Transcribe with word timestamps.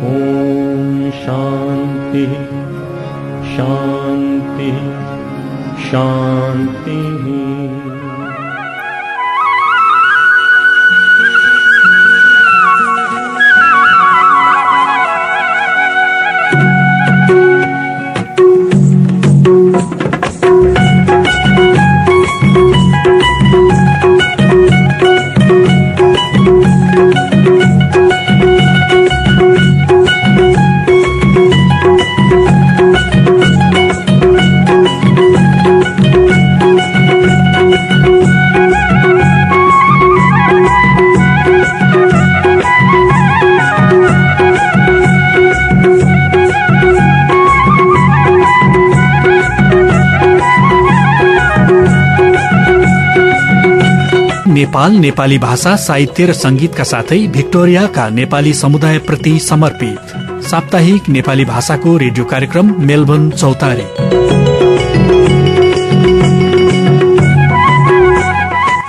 ॐ 0.07 1.11
शान्तिः 1.23 2.33
शान्तिः 3.53 4.79
शान्तिः 5.89 7.62
नेपाल 54.73 54.93
नेपाली 54.97 55.37
भाषा 55.37 55.75
साहित्य 55.75 56.25
र 56.25 56.33
संगीतका 56.33 56.83
साथै 56.83 57.17
भिक्टोरियाका 57.27 58.07
नेपाली 58.09 58.53
समुदायप्रति 58.53 59.33
समर्पित। 59.39 60.13
साप्ताहिक 60.49 61.09
नेपाली 61.09 61.45
भाषाको 61.45 61.95
रेडियो 61.97 62.25
कार्यक्रम 62.25 62.73
मेलबर्न 62.81 63.29
चौतारी। 63.31 63.85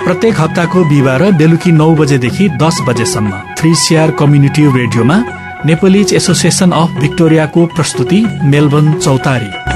प्रत्येक 0.05 0.39
हप्ताको 0.39 0.83
बिहिबार 0.89 1.31
बेलुकी 1.37 1.71
नौ 1.71 1.93
बजेदेखि 1.95 2.49
दस 2.57 2.81
बजेसम्म 2.87 3.43
थ्री 3.57 3.75
सिआर 3.77 4.11
कम्युनिटी 4.19 4.65
रेडियोमा 4.77 5.23
नेपोलिज 5.65 6.13
एसोसिएसन 6.13 6.71
अफ 6.73 6.99
भिक्टोरियाको 6.99 7.65
प्रस्तुति 7.75 8.25
मेलबर्न 8.45 8.93
चौतारी। 8.99 9.74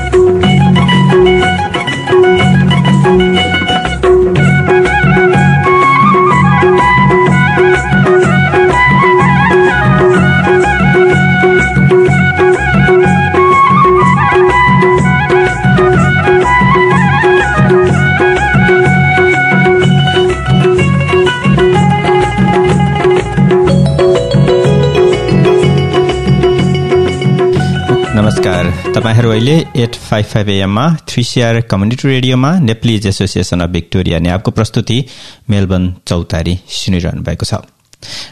तपाईँहरू 29.00 29.30
अहिले 29.32 29.54
एट 29.76 29.96
फाइभ 29.98 30.26
फाइभ 30.26 30.50
एएममा 30.50 30.86
थ्री 31.08 31.24
सिआर 31.24 31.60
कम्युनिटी 31.72 32.08
रेडियोमा 32.08 32.52
नेप्लिज 32.60 33.06
एसोसिएसन 33.08 33.60
अफ 33.62 33.70
भिक्टोरिया 33.70 34.20
न्याबको 34.20 34.52
प्रस्तुति 34.52 34.98
मेलबर्न 35.50 35.86
चौतारी 36.08 36.58
सुनिरहनु 36.70 37.22
भएको 37.24 37.46
छ। 37.46 37.62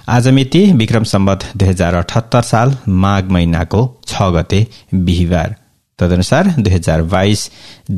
आज 0.09 0.27
मिति 0.27 0.63
विक्रम 0.73 1.03
सम्बत 1.13 1.47
दुई 1.57 1.67
हजार 1.69 1.95
अठहत्तर 1.95 2.41
साल 2.41 2.75
माघ 3.05 3.23
महिनाको 3.31 3.81
छ 4.07 4.29
गते 4.35 4.65
बिहिबार। 4.93 5.55
तदनुसार 5.99 6.53
दुई 6.59 6.73
हजार 6.73 7.01
बाइस 7.15 7.49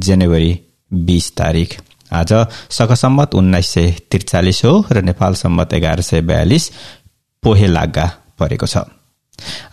जनवरी 0.05 0.59
बीस 0.91 1.35
तारिक 1.37 1.73
आज 2.13 2.33
सख 2.71 2.93
सम्बत 3.03 3.35
उन्नाइस 3.35 3.73
सय 3.73 3.91
त्रिचालिस 4.11 4.63
हो 4.65 4.79
र 4.91 5.01
नेपाल 5.03 5.33
सम्बत 5.43 5.73
एघार 5.73 6.01
सय 6.05 6.21
बयालिस 6.23 6.71
पोहे 7.43 7.67
लाग्गा 7.67 8.11
परेको 8.39 8.67
छ। 8.67 8.85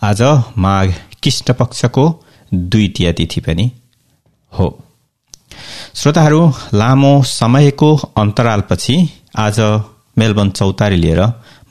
आज 0.03 0.21
माघ 0.57 0.87
कृष्ण 1.23 1.53
पक्षको 1.53 2.13
द्वितीय 2.53 3.13
तिथि 3.13 3.41
पनि 3.41 3.71
हो। 4.53 4.67
श्रोताहरू 5.95 6.53
लामो 6.73 7.23
समयको 7.23 7.95
अन्तरालपछि 7.95 9.09
आज 9.37 9.59
मेलबर्न 10.17 10.49
चौतारी 10.49 10.95
लिएर 10.95 11.21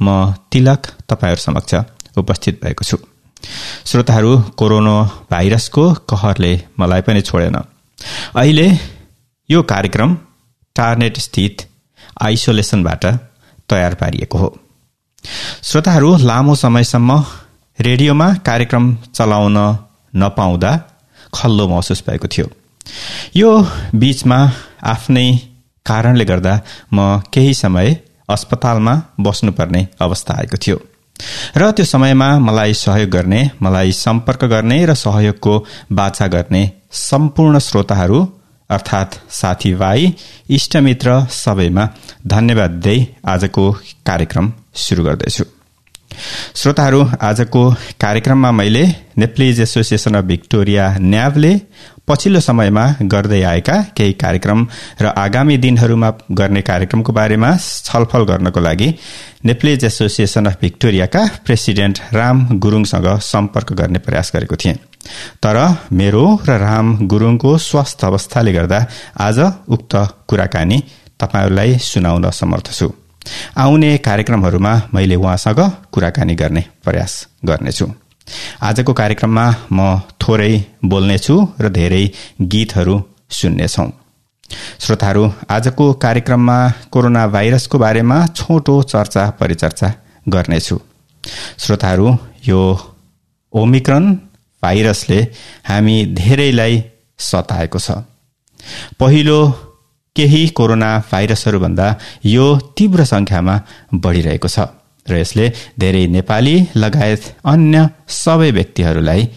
म 0.03 0.35
तिलक 0.53 0.87
तपाईँहरू 1.09 1.41
समक्ष 1.41 1.75
उपस्थित 2.19 2.61
भएको 2.65 2.85
छु। 2.85 2.99
श्रोताहरू 3.85 4.41
कोरोना 4.57 5.03
भाइरसको 5.31 5.93
कहरले 5.95 6.53
मलाई 6.79 7.01
पनि 7.01 7.21
छोडेन। 7.23 7.57
अहिले 8.37 8.69
यो 9.51 9.63
कार्यक्रम 9.63 10.19
टार्नेट 10.77 11.19
स्थित 11.19 11.69
आइसोलेसनबाट 12.23 13.05
तयार 13.69 13.95
पारिएको 13.95 14.39
हो। 14.39 14.57
श्रोताहरू 15.63 16.17
लामो 16.17 16.55
समयसम्म 16.55 17.25
रेडियोमा 17.79 18.35
कार्यक्रम 18.35 18.95
चलाउन 19.15 19.57
नपाउँदा 20.17 20.73
खल्लो 21.35 21.69
महसुस 21.69 22.03
भएको 22.09 22.29
थियो। 22.29 22.47
यो 23.37 23.51
बीचमा 23.95 24.39
आफ्नै 24.85 25.29
कारणले 25.87 26.25
गर्दा 26.25 26.55
म 26.95 27.21
केही 27.33 27.55
समय 27.55 27.97
अस्पतालमा 28.29 28.95
बस्नुपर्ने 29.21 29.87
अवस्था 30.01 30.35
आएको 30.35 30.57
थियो 30.57 30.79
र 31.57 31.71
त्यो 31.71 31.85
समयमा 31.85 32.29
मलाई 32.39 32.75
सहयोग 32.75 33.11
गर्ने 33.11 33.41
मलाई 33.63 33.93
सम्पर्क 33.97 34.45
गर्ने 34.45 34.79
र 34.87 34.95
सहयोगको 34.95 35.55
बाछा 35.93 36.27
गर्ने 36.27 36.63
सम्पूर्ण 36.93 37.59
श्रोताहरू 37.59 38.21
अर्थात् 38.71 39.19
साथीभाइ 39.33 40.13
इष्टमित्र 40.51 41.21
सबैमा 41.33 41.89
धन्यवाद 42.27 42.71
दिँदै 42.71 42.99
आजको 43.27 43.71
कार्यक्रम 44.07 44.53
सुरु 44.75 45.05
गर्दैछु। 45.05 45.56
श्रोताहरू 46.55 47.01
आजको 47.23 47.63
कार्यक्रममा 48.01 48.51
मैले 48.53 48.85
नेप्लिज 49.19 49.61
एसोसिएसन 49.61 50.15
अफ 50.15 50.25
भिक्टोरिया 50.25 50.97
न्यावले 51.01 51.53
पछिल्लो 52.09 52.41
समयमा 52.41 52.85
गर्दै 53.03 53.43
आएका 53.43 53.77
केही 53.97 54.13
कार्यक्रम 54.13 54.67
र 55.03 55.07
आगामी 55.19 55.57
दिनहरूमा 55.57 56.11
गर्ने 56.33 56.63
कार्यक्रमको 56.63 57.13
बारेमा 57.13 57.51
छलफल 57.85 58.25
गर्नको 58.25 58.61
लागि 58.61 58.89
नेप्लिज 59.45 59.85
एसोसिएसन 59.85 60.47
अफ 60.47 60.61
भिक्टोरियाका 60.61 61.23
प्रेसिडेन्ट 61.47 61.99
राम 62.13 62.47
गुरूङसँग 62.59 63.09
सम्पर्क 63.23 63.73
गर्ने 63.73 63.99
प्रयास 63.99 64.33
गरेको 64.35 64.57
थिएँ। 64.57 64.77
तर 65.43 65.57
मेरो 65.93 66.25
र 66.49 66.59
राम 66.59 66.97
गुरूङको 67.07 67.57
स्वास्थ्य 67.59 68.07
अवस्थाले 68.07 68.53
गर्दा 68.53 68.87
आज 69.21 69.39
उक्त 69.69 69.97
कुराकानी 70.29 70.79
तपाईँहरूलाई 71.21 71.79
सुनाउन 71.83 72.31
समर्थ 72.31 72.73
छु। 72.73 72.93
आउने 73.57 73.91
कार्यक्रमहरूमा 73.99 74.73
मैले 74.95 75.15
उहाँसँग 75.15 75.61
कुराकानी 75.93 76.35
गर्ने 76.35 76.65
प्रयास 76.85 77.13
गर्नेछु। 77.45 77.87
आजको 78.63 78.93
कार्यक्रममा 78.93 79.47
म 79.73 80.01
थोरै 80.23 80.53
बोल्नेछु 80.85 81.37
र 81.61 81.69
धेरै 81.69 82.05
गीतहरू 82.43 82.97
सुन्नेछौ। 83.31 83.87
श्रोताहरू 84.79 85.25
आजको 85.51 85.93
कार्यक्रममा 86.05 86.59
कोरोना 86.93 87.27
भाइरसको 87.27 87.79
बारेमा 87.79 88.19
छोटो 88.39 88.75
चर्चा 88.83 89.31
परिचर्चा 89.41 89.89
गर्नेछु। 90.29 90.77
श्रोताहरू 91.59 92.09
यो 92.47 92.61
ओमिक्रन 93.53 94.05
भाइरसले 94.63 95.21
हामी 95.65 95.97
धेरैलाई 96.15 96.75
सताएको 97.19 97.79
छ। 97.79 97.91
पहिलो 99.01 99.39
केही 100.17 100.43
कोरोना 100.59 100.91
भाइरसहरूभन्दा 101.13 101.87
यो 102.27 102.47
तीव्र 102.79 103.05
संख्यामा 103.05 103.55
बढ़िरहेको 103.95 104.49
छ 104.49 104.59
र 105.07 105.17
यसले 105.17 105.47
धेरै 105.79 106.07
नेपाली 106.15 106.55
लगायत 106.77 107.23
अन्य 107.45 107.89
सबै 108.15 108.51
व्यक्तिहरूलाई 108.51 109.29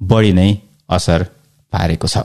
बढी 0.00 0.32
नै 0.32 0.50
असर 0.88 1.24
पारेको 1.72 2.08
छ। 2.08 2.16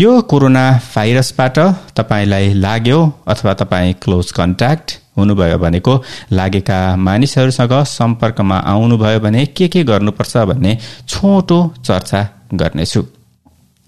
यो 0.00 0.10
कोरोना 0.30 0.64
भाइरसबाट 0.94 1.58
तपाईँलाई 1.98 2.52
लाग्यो 2.64 2.98
अथवा 3.26 3.52
तपाईँ 3.60 3.92
क्लोज 4.02 4.30
कन्ट्याक्ट 4.32 4.88
हुनुभयो 5.16 5.58
भनेको 5.58 5.94
लागेका 6.32 6.78
मानिसहरूसँग 6.96 7.74
सम्पर्कमा 7.90 8.58
आउनुभयो 8.72 9.20
भने 9.20 9.44
के 9.56 9.68
के 9.68 9.84
गर्नुपर्छ 9.84 10.36
भन्ने 10.50 10.72
छोटो 11.08 11.58
चर्चा 11.84 12.20
गर्नेछु। 12.54 13.02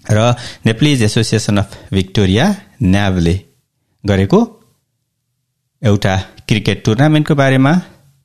र 0.05 0.19
नेप्लिज 0.65 1.03
एसोसिएसन 1.03 1.57
अफ 1.57 1.77
भिक्टोरिया 1.93 2.45
न्याभले 2.83 3.39
गरेको 4.05 4.39
एउटा 5.81 6.15
क्रिकेट 6.47 6.83
टुर्नामेन्टको 6.85 7.35
बारेमा 7.35 7.73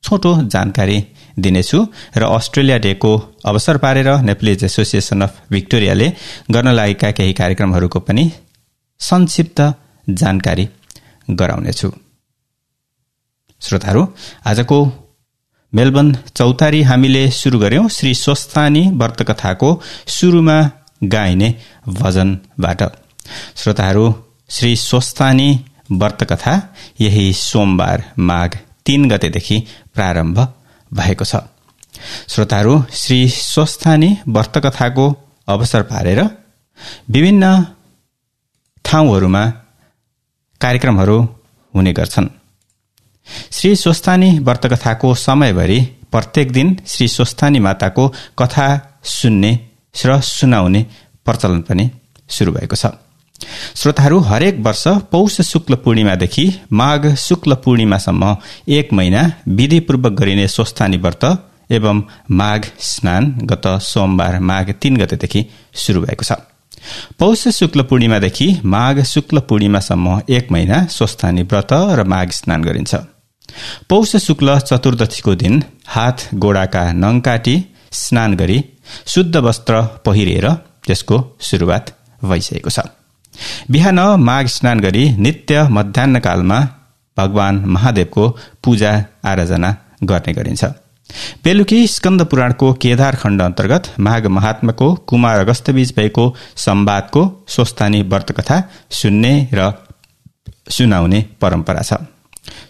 छोटो 0.03 0.31
जानकारी 0.43 0.97
दिनेछु 1.39 1.79
र 2.17 2.23
अस्ट्रेलिया 2.23 2.77
डेको 2.77 3.11
अवसर 3.45 3.77
पारेर 3.77 4.09
नेप्लिज 4.21 4.63
एसोसिएसन 4.63 5.21
अफ 5.21 5.41
भिक्टोरियाले 5.51 6.07
गर्न 6.51 6.67
लागेका 6.71 7.11
केही 7.11 7.33
कार्यक्रमहरूको 7.33 7.99
पनि 7.99 8.31
संक्षिप्त 8.99 9.61
जानकारी 10.09 10.67
गराउनेछु। 11.29 11.91
श्रोताहरू 13.61 14.07
आजको 14.45 14.77
मेलबर्न 15.73 16.13
चौतारी 16.35 16.81
हामीले 16.81 17.29
सुरु 17.31 17.59
गर्यौं। 17.59 17.87
श्री 17.87 18.13
स्वस्थानी 18.15 18.83
व्रतकथाको 18.91 19.69
सुरुमा 20.07 20.57
गाइने 21.03 21.49
भजनबाट। 21.87 22.81
श्रोताहरू 23.55 24.05
श्री 24.49 24.75
स्वस्थानी 24.75 25.49
व्रतकथा 25.91 26.53
यही 26.99 27.33
सोमबार 27.33 28.03
माघ 28.19 28.49
तीन 28.85 29.09
गतेदेखि 29.09 29.57
प्रारम्भ 29.95 30.39
भएको 30.91 31.25
छ। 31.25 31.35
श्रोताहरू 32.27 32.75
श्री 32.93 33.17
स्वस्थानी 33.29 34.09
व्रतकथाको 34.27 35.05
अवसर 35.47 35.81
पारेर 35.83 36.21
विभिन्न 37.09 37.65
ठाउँहरूमा 38.85 39.43
कार्यक्रमहरू 40.61 41.17
हुने 41.73 41.93
गर्छन्। 41.93 42.29
श्री 43.51 43.75
स्वस्थानी 43.75 44.29
व्रतकथाको 44.39 45.13
समयभरि 45.15 45.79
प्रत्येक 46.11 46.51
दिन 46.51 46.77
श्री 46.87 47.07
स्वस्थानी 47.07 47.59
माताको 47.59 48.07
कथा 48.39 48.67
सुन्ने 49.03 49.51
र 50.05 50.19
सुनाउने 50.21 50.85
प्रचलन 51.25 51.61
पनि 51.61 51.89
सुरु 52.29 52.51
भएको 52.51 52.75
छ। 52.75 52.85
श्रोताहरू 53.75 54.19
हरेक 54.19 54.59
वर्ष 54.59 54.83
पौष 55.11 55.39
शुक्ल 55.41 55.75
पूर्णिमादेखि 55.75 56.45
माघ 56.73 57.13
शुक्ल 57.17 57.55
पूर्णिमासम्म 57.55 58.35
एक 58.69 58.93
महिना 58.93 59.21
विधिपूर्वक 59.57 60.13
गरिने 60.19 60.47
स्वस्थानी 60.47 60.97
व्रत 60.97 61.25
एवं 61.71 62.01
माघ 62.31 62.61
स्नान 62.81 63.31
गत 63.43 63.67
सोमबार 63.83 64.39
माघ 64.41 64.65
तीन 64.81 64.97
गतेदेखि 64.97 65.45
शुरू 65.75 66.01
भएको 66.01 66.23
छ। 66.23 66.39
पौष 67.19 67.47
शुक्ल 67.49 67.81
पूर्णिमादेखि 67.83 68.47
माघ 68.65 68.99
शुक्ल 69.05 69.39
पूर्णिमासम्म 69.49 70.19
एक 70.29 70.51
महिना 70.51 70.85
स्वस्थानी 70.89 71.43
व्रत 71.43 71.73
र 71.99 72.03
माघ 72.03 72.29
स्नान 72.31 72.63
गरिन्छ। 72.63 72.95
पौष 73.89 74.15
शुक्ल 74.25 74.57
चतुर्दशीको 74.59 75.35
दिन 75.35 75.63
हात 75.87 76.27
गोडाका 76.35 76.91
नङ 76.93 77.19
काटी 77.19 77.55
स्नान 77.93 78.35
गरी 78.35 78.63
शुद्ध 79.07 79.35
वस्त्र 79.37 79.81
पहिरेर 80.05 80.49
त्यसको 80.85 81.17
शुरूआत 81.41 81.95
भइसकेको 82.23 82.69
छ। 82.69 82.79
बिहान 83.71 83.99
माघ 84.19 84.45
स्नान 84.47 84.79
गरी 84.79 85.03
नित्य 85.17 85.63
मध्याहकालमा 85.69 86.59
भगवान 87.17 87.55
महादेवको 87.65 88.29
पूजा 88.63 88.91
आराधना 89.25 89.69
गर्ने 90.03 90.33
गरिन्छ। 90.33 90.63
बेलुकी 91.43 91.79
स्कन्द 91.87 92.21
पुराणको 92.23 92.67
केदार 92.73 93.15
खण्ड 93.15 93.41
अन्तर्गत 93.41 93.83
माघ 93.99 94.25
महात्माको 94.27 94.87
कुमार 95.09 95.39
अगस्तबीच 95.39 95.93
भएको 95.95 96.25
सम्वादको 96.57 97.21
स्वस्थानी 97.47 98.01
व्रतकथा 98.03 98.57
सुन्ने 98.91 99.33
र 99.53 99.71
सुनाउने 100.69 101.19
परम्परा 101.41 101.81
छ। 101.81 101.93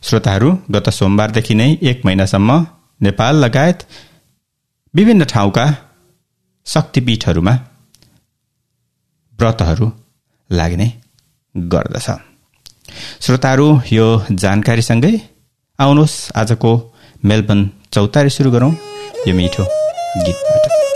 श्रोताहरू 0.03 0.49
गत 0.71 0.89
सोमबारदेखि 0.89 1.55
नै 1.55 1.69
एक 1.89 2.05
महिनासम्म 2.05 2.65
नेपाल 3.01 3.35
लगायत 3.45 3.79
विभिन्न 4.93 5.23
ठाउँका 5.25 5.65
शक्तिपीठहरूमा 6.67 7.53
व्रतहरू 9.39 9.87
लाग्ने 10.49 10.87
गर्दछ। 11.55 12.07
श्रोताहरू 13.21 13.67
यो 13.91 14.05
जानकारीसँगै 14.31 15.13
आउनुहोस्। 15.79 16.15
आजको 16.35 16.71
मेलबर्न 17.25 17.69
चौतारी 17.93 18.29
सुरु 18.29 18.51
गरौँ। 18.51 18.71
यो 19.27 19.35
मिठो 19.35 19.63
गीतबाट। 20.23 20.86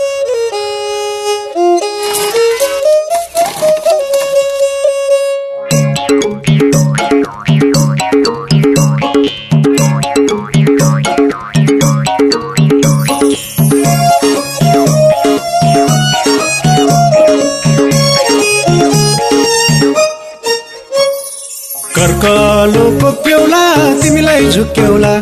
कर्कलोको 22.02 23.10
प्यौला 23.24 23.58
तिमीलाई 24.02 24.48
झुक्क्यौला 24.50 25.12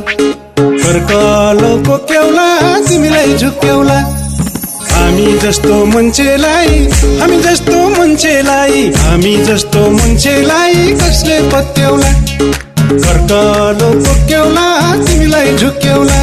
कर्कलोको 0.59 1.97
केउला 2.11 2.47
तिमीलाई 2.89 3.37
झुक्क्यौला 3.37 3.97
हामी 4.93 5.27
जस्तो 5.43 5.85
मान्छेलाई 5.93 6.79
हामी 7.21 7.41
जस्तो 7.43 7.77
मान्छेलाई 7.99 8.87
हामी 8.97 9.37
जस्तो 9.49 9.91
मान्छेलाई 9.99 10.93
कसले 11.03 11.39
पत्याउला? 11.53 12.13
कर्कलोको 13.05 14.15
केउला 14.29 14.69
तिमीलाई 15.07 15.57
झुक्क्यौला 15.57 16.23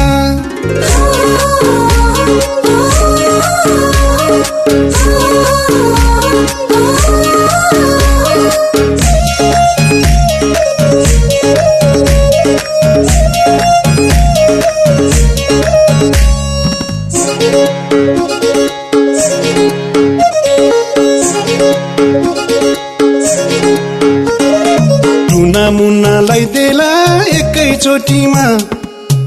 चोटीमा। 27.88 28.42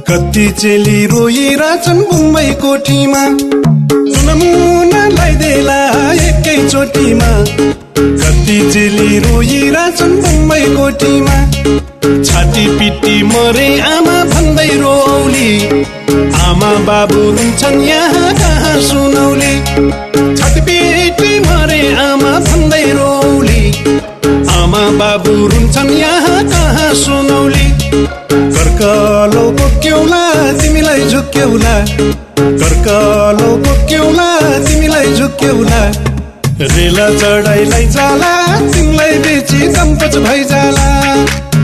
कति 0.08 0.50
चेली 0.52 1.06
रोइरहेछन् 1.06 2.02
बुम्बई 2.02 2.50
कोठीमा। 2.52 3.22
सुनमुना 4.14 5.08
लगाइदेला 5.08 5.80
एकै 6.14 6.70
चोटीमा। 6.70 7.30
कति 7.98 8.58
चेली 8.74 9.20
रोइरहेछन् 9.20 10.16
बुम्बई 10.22 10.66
कोठीमा। 10.76 11.38
छाती 12.24 12.68
पिटी 12.78 13.24
मरे 13.24 13.80
आमा 13.80 14.18
भन्दै 14.24 14.68
रोली। 14.68 15.52
आमा 16.42 16.72
बाबु 16.88 17.22
रुन्छन् 17.32 17.82
यहाँ 17.82 18.01
झुक्क्यौला 31.32 31.76
कर्कलो 32.62 33.56
बोक्यौला 33.66 34.28
तिमीलाई 34.68 35.14
झुक्क्यौला 35.16 35.80
रेल 36.60 36.98
चढाइलाई 37.20 37.86
जाला 37.96 38.32
तिमीलाई 38.74 39.18
बेची 39.26 39.68
कम्पच 39.76 40.18
भइजाला 40.26 40.88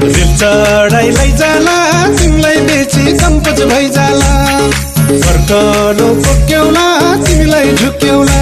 रेल 0.03 0.35
चढाइलाई 0.41 1.31
जाला 1.41 1.75
तिमीलाई 2.19 2.59
बेची 2.67 3.17
कम्पच 3.17 3.61
भइजाला 3.71 4.31
कर्कलो 5.09 6.13
बोक्यौला 6.23 6.87
तिमीलाई 7.27 7.75
झुक्क्यौला 7.75 8.41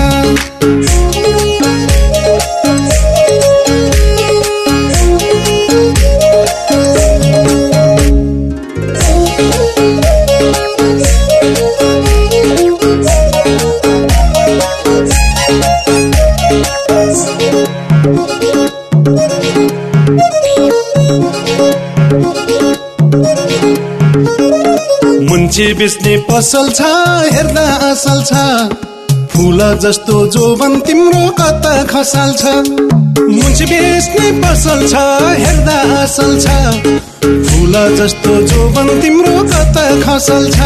मान्छे 25.56 25.74
बेच्ने 25.80 26.16
पसल 26.28 26.70
छ 26.76 26.84
हेर्दा 27.32 27.62
असल 27.88 28.18
छ। 28.28 28.40
फुल 29.32 29.60
जस्तो 29.84 30.16
जोबन 30.36 30.74
तिम्रो 30.84 31.30
कता 31.40 31.72
खसाल 31.92 32.34
छ। 32.40 32.44
मुन्छे 33.24 33.66
बेच्ने 33.66 34.32
पसल 34.44 34.82
छ 34.92 35.04
हेर्दा 35.44 35.78
असल 36.00 36.34
छ। 36.44 36.48
फुल 37.48 37.76
जस्तो 37.96 38.36
जोबन 38.52 38.90
तिम्रो 39.02 39.38
कता 39.54 39.86
खसल 40.04 40.50
छ। 40.56 40.60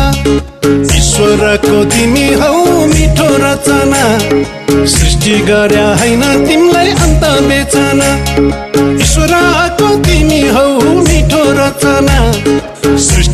ईश्वरको 0.97 1.83
तिमी 1.93 2.25
हौ 2.41 2.49
मिठो 2.93 3.29
रचना। 3.45 4.01
सृष्टि 4.95 5.37
गर्या 5.51 5.87
होइन 6.01 6.23
तिमीलाई 6.47 6.89
अन्त 7.05 7.29
बेचना। 7.45 8.09
ईश्वरको 9.05 9.95
तिमी 10.09 10.41
हौ 10.57 10.67
मिठो 11.05 11.43
रचना। 11.61 12.19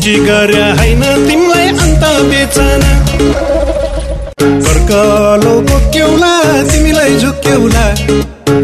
सृष्टि 0.06 0.24
गरे 0.26 0.60
होइन 0.78 1.00
तिमीलाई 1.28 1.68
अन्त 1.84 2.04
बेचना। 2.30 2.90
कर्कलो 4.66 5.54
बोक्यौला 5.70 6.30
तिमीलाई 6.70 7.16
झुक्क्यौला 7.22 7.82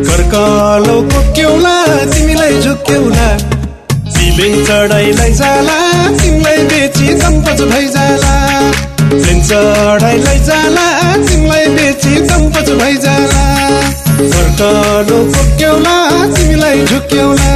कर्कलो 0.08 1.00
बोक्यौला 1.12 1.74
तिमीलाई 2.12 2.60
झुक्क्यौला 2.60 3.26
प्लेन 4.36 4.64
चढाइलाई 4.68 5.32
जाला 5.40 5.78
तिमीलाई 6.22 6.62
बेची 6.70 7.18
कम्पच 7.22 7.60
भइजाला 7.72 8.34
चढाइलाई 9.48 10.38
जाला 10.48 10.86
तिमीलाई 11.28 11.66
बेची 11.76 12.14
कम्पच 12.28 12.70
भइजाला 12.82 13.44
कर्कलो 14.20 15.22
बोक्यौला 15.34 15.96
तिमीलाई 16.36 16.84
झुक्क्यौला 16.86 17.50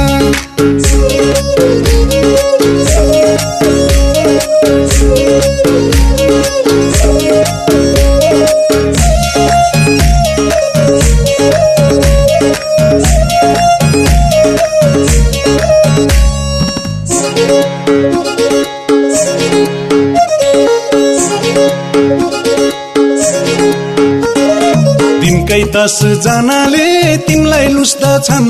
दिनकै 25.87 26.03
दस 26.03 26.23
जनाले 26.23 27.17
तिमीलाई 27.27 27.67
लुस्दछन् 27.73 28.47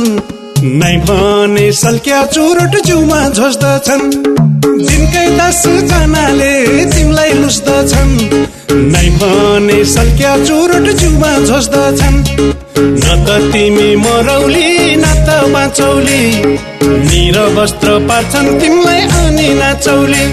नै 0.81 0.95
भने 1.05 1.65
सल्क्या 1.79 2.21
चुरोट 2.33 2.73
जिउमा 2.85 3.19
झोस्दछन् 3.29 4.05
दिनकै 4.87 5.27
जनाले 5.89 6.53
तिमीलाई 6.93 7.33
लुस्दछन् 7.41 8.15
नै 8.93 9.09
भने 9.21 9.83
सल्क्या 9.93 10.33
चुरोट 10.45 10.89
जिउमा 10.99 11.31
झोस्दछन् 11.45 12.17
न 12.79 13.05
त 13.25 13.29
तिमी 13.53 13.89
मरौली 14.01 14.95
न 14.95 15.05
त 15.27 15.37
बाँचौली। 15.53 16.23
निर 17.05 17.37
वस्त्र 17.57 17.99
पार्छन् 18.09 18.49
तिमीलाई 18.59 19.01
अनि 19.21 19.49
नाचौली। 19.61 20.25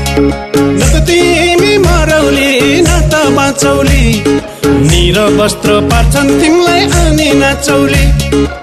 न 0.57 0.81
त 0.93 1.05
तिमी 1.09 1.77
मरौली 1.87 2.53
न 2.81 3.04
बाँचौली 3.37 4.23
निर 4.89 5.19
वस्त्र 5.41 5.81
पार्छन् 5.91 6.31
तिमीलाई 6.41 6.83
अनि 7.01 7.31
नाचौली 7.41 8.05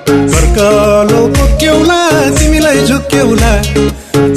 कर्कलोको 0.10 1.46
केउला 1.62 2.00
तिमीलाई 2.39 2.86
झुक्क्यौला 2.86 3.51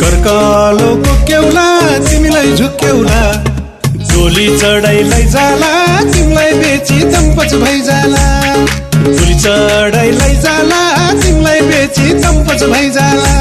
कर्कलोको 0.03 1.15
केउला 1.29 1.67
तिमीलाई 2.11 2.53
झुक्क्यौला 2.57 3.21
डोली 4.13 4.47
चढाइलाई 4.59 5.23
जाला 5.35 5.73
तिमीलाई 6.13 6.53
बेची 6.63 7.01
चम्पच 7.13 7.55
भइजाला 7.63 8.25
तिमीलाई 11.23 11.61
बेची 11.71 12.13
चम्पच 12.21 12.63
भइजाला 12.71 13.33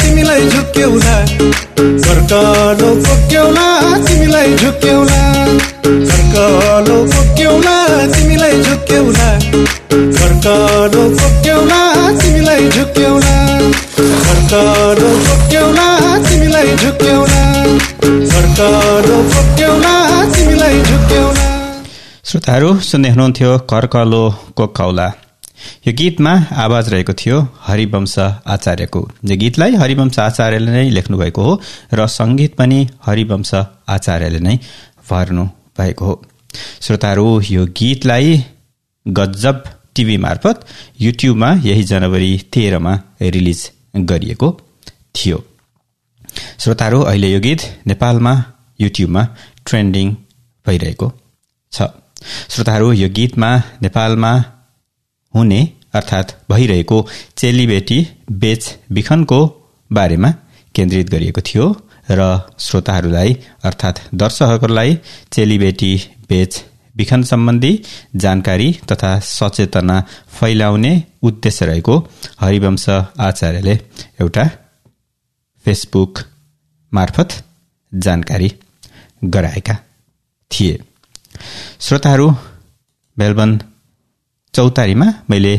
तिमीलाई 0.00 0.48
झुक्क्यौला 0.48 1.16
कर्कलो 1.78 2.92
कोक्यौला 3.04 3.66
तिमीलाई 8.14 8.56
झुक्क्यौला 8.64 9.32
कर्कलो 10.10 11.06
कोक्यौला 11.20 11.76
तिमीलाई 12.20 12.68
झुक्क्यौला 12.70 13.36
कर्कलो 14.26 15.10
कोक्यौला 15.28 15.88
तिमीलाई 16.30 16.76
झुक्क्यौला 16.76 17.42
कर्कलो 18.32 19.22
कोक्यौला 19.34 19.93
श्रोताहरू 22.28 22.68
सुन्दै 22.88 23.08
हुनुहुन्थ्यो 23.12 23.50
कर्कलो 23.70 24.20
कोक्कौला 24.58 25.06
यो 25.86 25.92
गीतमा 25.98 26.32
आवाज 26.64 26.84
रहेको 26.92 27.12
थियो 27.20 27.36
हरिवंश 27.66 28.14
आचार्यको। 28.54 29.00
यो 29.30 29.34
गीतलाई 29.42 29.72
हरिवंश 29.82 30.16
आचार्यले 30.28 30.70
नै 30.76 30.84
लेख्नु 30.96 31.16
भएको 31.22 31.42
हो 31.46 31.52
र 31.98 32.06
सङ्गीत 32.14 32.52
पनि 32.60 32.78
हरिवंश 33.06 33.50
आचार्यले 33.96 34.40
नै 34.46 34.54
भर्नु 35.08 35.44
भएको 35.78 36.04
हो। 36.08 36.14
श्रोताहरू 36.84 37.26
यो 37.54 37.62
गीतलाई 37.80 38.30
गजब 39.06 39.58
टिभी 39.94 40.16
मार्फत 40.24 40.56
युट्युबमा 41.06 41.50
यही 41.68 41.82
जनवरी 41.90 42.30
तेह्रमा 42.52 42.94
रिलिज 43.34 43.60
गरिएको 44.10 44.48
थियो। 45.16 45.38
श्रोताहरू 46.62 46.98
अहिले 47.10 47.28
यो 47.34 47.40
गीत 47.48 47.60
नेपालमा 47.90 48.34
युट्युबमा 48.80 49.22
ट्रेन्डिङ 49.66 50.08
भइरहेको 50.66 51.08
छ। 51.72 51.90
श्रोताहरू 52.50 52.92
यो 52.92 53.08
गीतमा 53.08 53.50
नेपालमा 53.82 54.32
हुने 55.34 55.60
अर्थात् 55.94 56.32
भइरहेको 56.50 57.08
चेलीबेटी 57.36 57.98
बेच 58.32 58.62
बिखनको 58.92 59.40
बारेमा 59.92 60.30
केन्द्रित 60.74 61.10
गरिएको 61.10 61.40
थियो 61.40 61.66
र 62.10 62.20
श्रोताहरूलाई 62.58 63.36
अर्थात् 63.64 63.98
दर्शकहरूलाई 64.14 64.98
चेलीबेटी 65.32 65.92
बेच 66.28 66.64
बिखन 66.96 67.22
सम्बन्धी 67.22 67.72
जानकारी 68.16 68.72
तथा 68.92 69.18
सचेतना 69.20 70.00
फैलाउने 70.28 71.02
उद्देश्य 71.22 71.66
रहेको 71.66 72.08
हरिवंश 72.40 72.88
आचार्यले 73.20 73.74
एउटा 74.20 74.50
फेसबुक 75.64 76.18
मार्फत 76.92 77.28
जानकारी 77.94 78.52
गराएका 79.24 79.76
थिए। 80.50 80.82
श्रोताहरू 81.80 82.28
मेलबर्न 83.16 83.58
चौतारीमा 84.54 85.06
मैले 85.30 85.54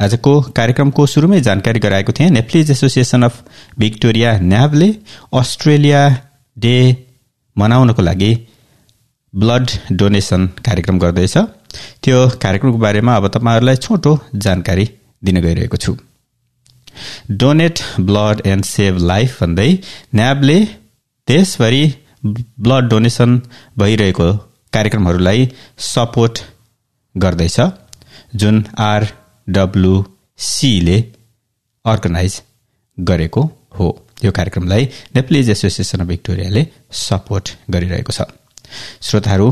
आजको 0.00 0.32
कार्यक्रमको 0.56 1.06
सुरुमै 1.06 1.40
जानकारी 1.40 1.80
गराएको 1.80 2.12
थिएँ। 2.12 2.30
नेप्लिज 2.30 2.70
एसोसिएसन 2.70 3.22
अफ 3.22 3.42
भिक्टोरिया 3.78 4.38
न्याबले 4.42 4.88
अस्ट्रेलिया 5.32 6.00
डे 6.56 6.76
मनाउनको 7.56 8.02
लागि 8.02 8.32
ब्लड 9.34 9.70
डोनेसन 9.92 10.46
कार्यक्रम 10.66 10.98
गर्दैछ। 10.98 11.36
त्यो 12.02 12.18
कार्यक्रमको 12.42 12.78
बारेमा 12.78 13.16
अब 13.16 13.28
तपाईँहरूलाई 13.28 13.76
छोटो 13.76 14.18
जानकारी 14.36 14.88
दिन 15.24 15.40
गइरहेको 15.40 15.76
छु। 15.76 15.96
Donate 17.30 17.78
blood 18.00 18.46
and 18.46 18.64
save 18.64 18.98
life 19.02 19.42
भन्दै 19.42 19.70
न्याबले 20.14 20.58
देशभरि 21.28 21.84
ब्लड 22.26 22.88
डोनेसन 22.88 23.40
भइरहेको 23.78 24.28
कार्यक्रमहरूलाई 24.74 25.48
सपोर्ट 25.86 26.38
गर्दैछ 27.14 27.56
जुन 28.40 28.64
आरडब्लुसीले 28.84 30.98
अर्गनाइज 31.84 32.40
गरेको 32.98 33.42
हो। 33.78 33.88
यो 34.24 34.30
कार्यक्रमलाई 34.32 34.88
नेप्लिज 35.16 35.50
एसोसिएसन 35.50 36.00
अफ 36.00 36.06
भिक्टोरियाले 36.06 36.66
सपोर्ट 36.98 37.50
गरिरहेको 37.70 38.12
छ। 38.12 38.22
श्रोताहरू 39.02 39.50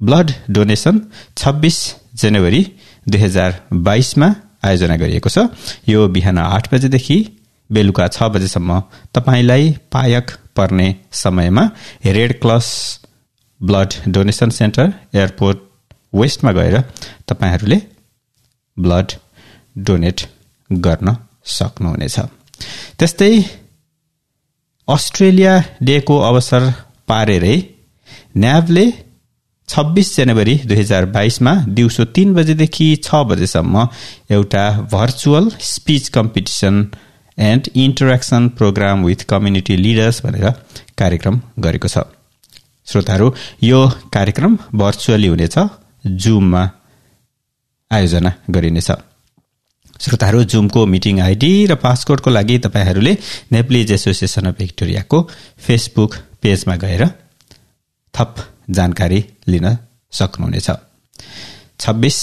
ब्लड 0.00 0.32
डोनेसन 0.50 1.00
छब्बिस 1.38 1.78
जनवरी 2.14 2.62
दुई 3.06 3.20
हजार 3.20 3.60
बाइसमा 3.88 4.34
आयोजना 4.64 4.96
गरिएको 4.96 5.28
छ। 5.28 5.48
यो 5.88 6.08
बिहान 6.08 6.38
आठ 6.38 6.74
बजेदेखि 6.74 7.18
बेलुका 7.70 8.08
छ 8.08 8.22
बजेसम्म 8.34 8.82
तपाईँलाई 9.14 9.74
पायक 9.92 10.30
पर्ने 10.56 10.94
समयमा 11.14 11.70
red 12.06 12.40
cross 12.42 12.66
blood 13.60 13.94
donation 14.14 14.50
centre 14.50 14.92
airport 15.14 15.58
वेस्टमा 16.12 16.52
गएर 16.52 16.80
तपाईँहरूले 17.28 17.78
ब्लड 18.76 19.12
डोनेट 19.86 20.20
गर्न 20.70 21.16
सक्नुहुनेछ। 21.56 22.18
त्यस्तै 22.98 23.32
अस्ट्रेलिया 24.88 25.52
डेको 25.82 26.18
अवसर 26.28 26.62
पारेरै 27.08 27.56
न्याबले 28.36 28.84
छब्बिस 29.68 30.08
जनवरी 30.16 30.54
दुई 30.68 30.76
हजार 30.76 31.04
बाइसमा 31.16 31.52
दिउँसो 31.76 32.04
तीन 32.16 32.34
बजेदेखि 32.34 32.86
छ 33.04 33.22
बजेसम्म 33.30 33.86
एउटा 34.30 34.64
virtual 34.92 35.50
speech 35.70 36.08
competition 36.08 36.76
and 37.38 37.68
interaction 37.76 38.48
programme 38.58 39.04
with 39.04 39.24
community 39.28 39.76
leaders 39.76 40.22
भनेर 40.24 40.46
कार्यक्रम 40.98 41.40
गरेको 41.58 41.88
छ। 41.88 41.98
श्रोताहरू 42.88 43.26
यो 43.62 43.80
कार्यक्रम 44.14 44.56
भर्चुअली 44.74 45.26
हुनेछ 45.26 45.56
जुममा 46.22 46.62
आयोजना 47.90 48.32
गरिनेछ। 48.50 48.90
श्रोताहरू 50.00 50.42
जुमको 50.52 50.84
मिटिङ 50.86 51.20
आइडी 51.20 51.50
र 51.66 51.74
पासकोडको 51.84 52.30
लागि 52.30 52.58
तपाईँहरूले 52.66 53.12
नेप्लिज 53.52 53.92
एसोसिएसन 53.92 54.46
अफ 54.48 54.58
भिक्टोरियाको 54.58 55.18
फेसबुक 55.66 56.14
पेजमा 56.42 56.76
गएर 56.76 57.04
थप 58.14 58.34
जानकारी 58.70 59.20
लिन 59.48 59.66
सक्नुहुनेछ। 60.12 60.70
छब्बिस 61.80 62.18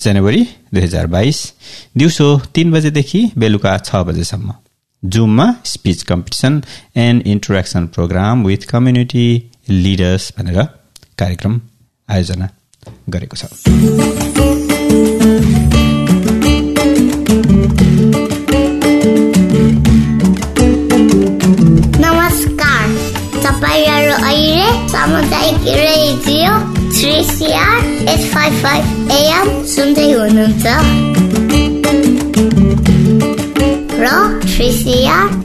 जनवरी 0.00 0.42
दुई 0.74 0.82
हजार 0.82 1.06
बाइस 1.08 1.38
दिउँसो 1.96 2.28
तीन 2.54 2.72
बजेदेखि 2.72 3.20
बेलुका 3.38 3.76
छ 3.78 4.04
बजेसम्म। 4.08 4.54
जुममा 5.02 5.46
speech 5.64 6.02
competition 6.02 6.62
and 6.96 7.26
interaction 7.26 7.86
programme 7.94 8.44
with 8.44 8.62
community 8.70 9.26
leaders 9.68 10.32
भनेर 10.38 10.62
कार्यक्रम 11.18 11.60
आयोजना 12.08 12.48
गरेको 13.10 13.36
छ। 13.36 13.44
तपाईँहरू 23.46 24.14
अहिले 24.24 24.68
रेडियो 25.76 26.52
एएम 29.12 29.48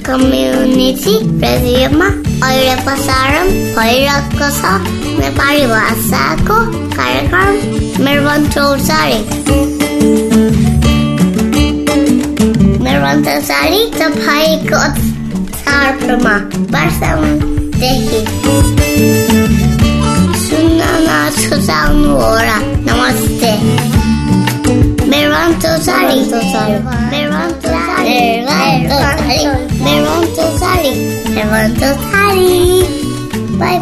कम्युनिटी 0.05 1.15
रेडियोमा 1.41 2.09
अहिले 2.45 2.75
प्रसारण 2.85 3.49
भइरहेको 3.75 4.47
छ 4.57 4.71
नेपाली 5.19 5.65
भाषाको 5.71 6.57
कार्यक्रम 6.95 8.03
मेरबन 8.05 8.47
चौचारी 8.55 9.19
मेरबन 12.85 13.23
चौचारी 13.27 13.79
तपाईँको 13.99 14.81
चाडमा 15.59 16.35
वर्षदेखि 16.75 18.21
सुन्न 20.45 20.89
नछुटाउनु 21.07 22.15
होला 22.21 22.57
नमस्ते 22.89 23.53
मेरबन 25.13 25.59
चौचारी 25.63 26.19
ए 28.13 28.19
गाए 28.47 28.73
ओ 28.93 28.99
अली 29.11 29.39
मेरो 29.83 30.15
त 30.37 30.49
सालि 30.61 30.93
मेरो 31.35 31.63
त 31.81 31.93
सालि 32.07 32.51
बाइ 33.61 33.79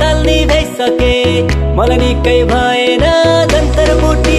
टल्ली 0.00 0.38
भई 0.52 0.64
सके 0.80 1.14
मलाई 1.78 1.98
निकै 2.02 2.36
भएन 2.52 3.04
जन्तर 3.52 3.94
मुठी 4.02 4.29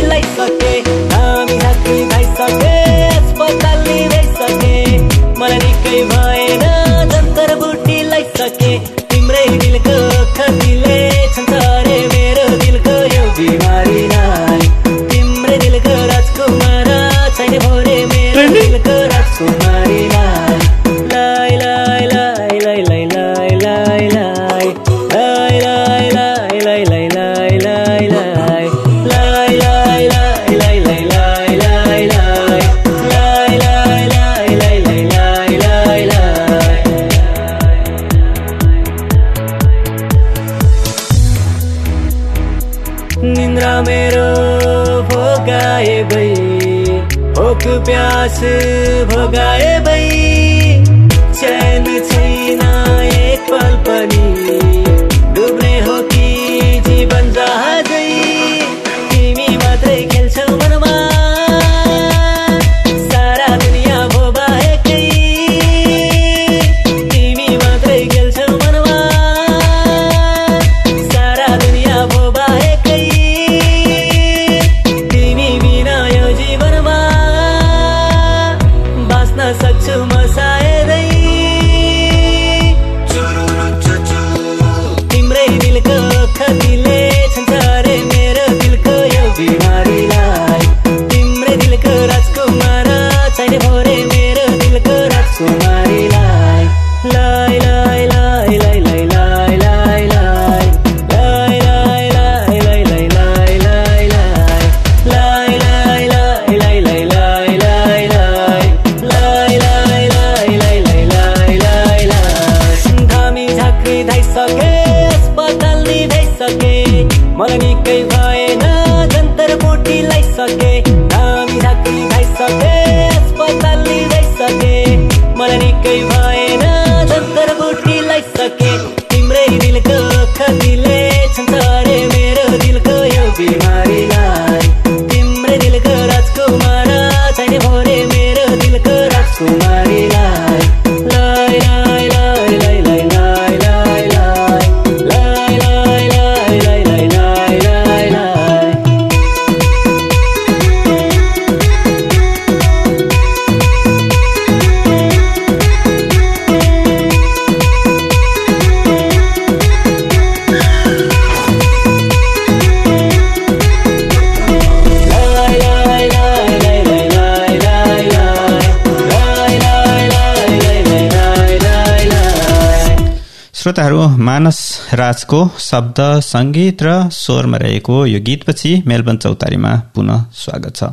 श्रोताहरू 173.81 174.23
मानस 174.25 174.57
राजको 174.93 175.37
शब्द 175.59 175.99
संगीत 176.23 176.81
र 176.83 176.89
स्वरमा 177.11 177.57
रहेको 177.57 177.95
यो 178.05 178.19
गीतपछि 178.21 178.71
मेलबर्न 178.87 179.17
चौतारीमा 179.17 179.71
पुनः 179.95 180.19
स्वागत 180.37 180.75
छ। 180.75 180.89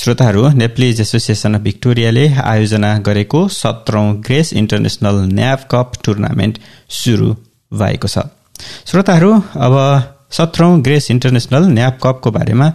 श्रोताहरू 0.00 0.48
नेप्लिज 0.54 1.00
एसोसिएसन 1.00 1.54
अफ 1.54 1.60
भिक्टोरियाले 1.60 2.24
आयोजना 2.44 2.92
गरेको 3.08 3.40
सत्रौँ 3.56 4.04
Grace 4.28 4.52
international 4.60 5.18
NAV 5.32 5.66
cup 5.72 5.92
tournament 6.04 6.60
सुरु 7.00 7.28
भएको 7.72 8.08
छ। 8.08 8.24
श्रोताहरू 8.88 9.30
अब 9.66 9.76
सत्रौँ 10.38 10.70
ग्रेस 10.88 11.10
इन्टरनेसनल 11.10 11.68
न्याप 11.74 12.00
कपको 12.04 12.30
बारेमा 12.38 12.70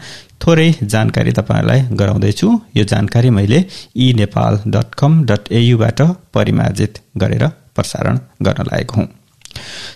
थोरै 0.45 0.69
जानकारी 0.85 1.31
तपाईँहरूलाई 1.31 1.81
गराउँदैछु। 1.97 2.51
यो 2.77 2.83
जानकारी 2.93 3.33
मैले 3.39 3.65
e 3.97 4.13
Nepal 4.21 4.61
dot 4.69 4.95
com 5.01 5.19
dot 5.25 5.51
एयुबाट 5.61 6.01
परिमार्जित 6.33 7.03
गरेर 7.17 7.49
प्रसारण 7.75 8.19
गर्न 8.43 8.71
लागेको 8.71 9.01
हुँ। 9.01 9.09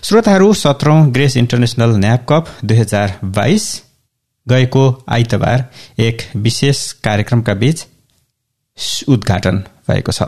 श्रोताहरू 0.02 0.52
सत्रौं 0.54 1.14
ग्रेस 1.14 1.36
इन्टरनेशनल 1.36 1.96
न्याप 1.96 2.26
कप 2.28 2.46
दुई 2.64 2.76
हजार 2.76 3.18
बाइस 3.24 3.82
गएको 4.46 5.04
आइतबार 5.08 5.64
एक 5.98 6.22
विशेष 6.36 6.92
कार्यक्रमका 7.04 7.54
बीच 7.54 7.86
उद्घाटन 9.08 9.62
भएको 9.90 10.12
छ। 10.12 10.22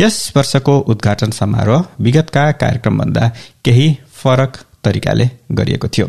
यस 0.00 0.32
वर्षको 0.36 0.78
उद्घाटन 0.78 1.30
समारोह 1.30 1.84
विगतका 2.00 2.50
कार्यक्रमभन्दा 2.52 3.30
केही 3.64 3.88
फरक 4.12 4.56
तरिकाले 4.84 5.30
गरिएको 5.52 5.88
थियो। 5.88 6.08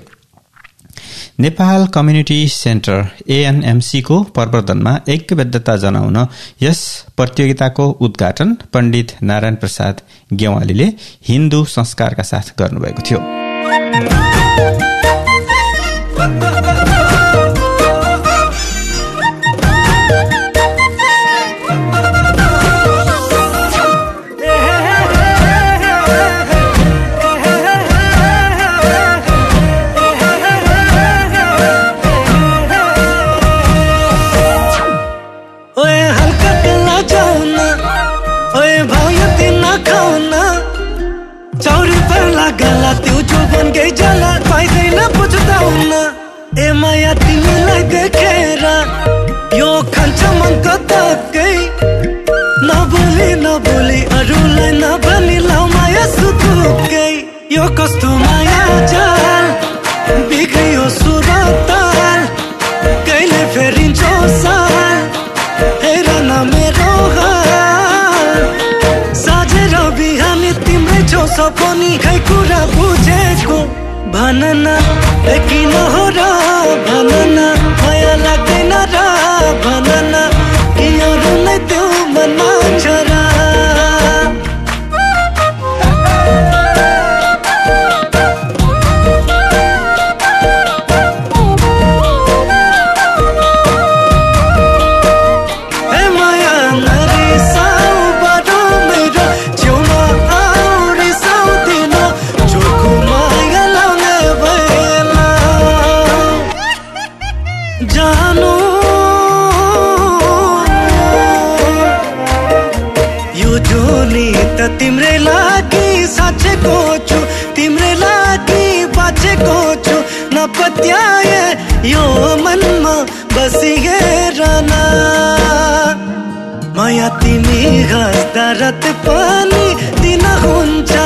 नेपाल 1.39 1.87
कम्युनिटी 1.87 2.47
सेन्टर 2.47 3.07
एएनएमसीको 3.29 4.21
प्रवर्धनमा 4.23 4.99
ऐक्यबद्धता 5.09 5.75
जनाउन 5.77 6.17
यस 6.61 6.81
प्रतियोगिताको 7.17 7.89
उद्घाटन 8.01 8.53
पण्डित 8.73 9.11
नारायण 9.23 9.55
प्रसाद 9.55 10.01
गेवालीले 10.33 10.87
हिन्दू 11.27 11.63
संस्कारका 11.65 12.23
साथ 12.23 12.53
गर्नुभएको 12.59 13.01
थियो। 13.01 13.19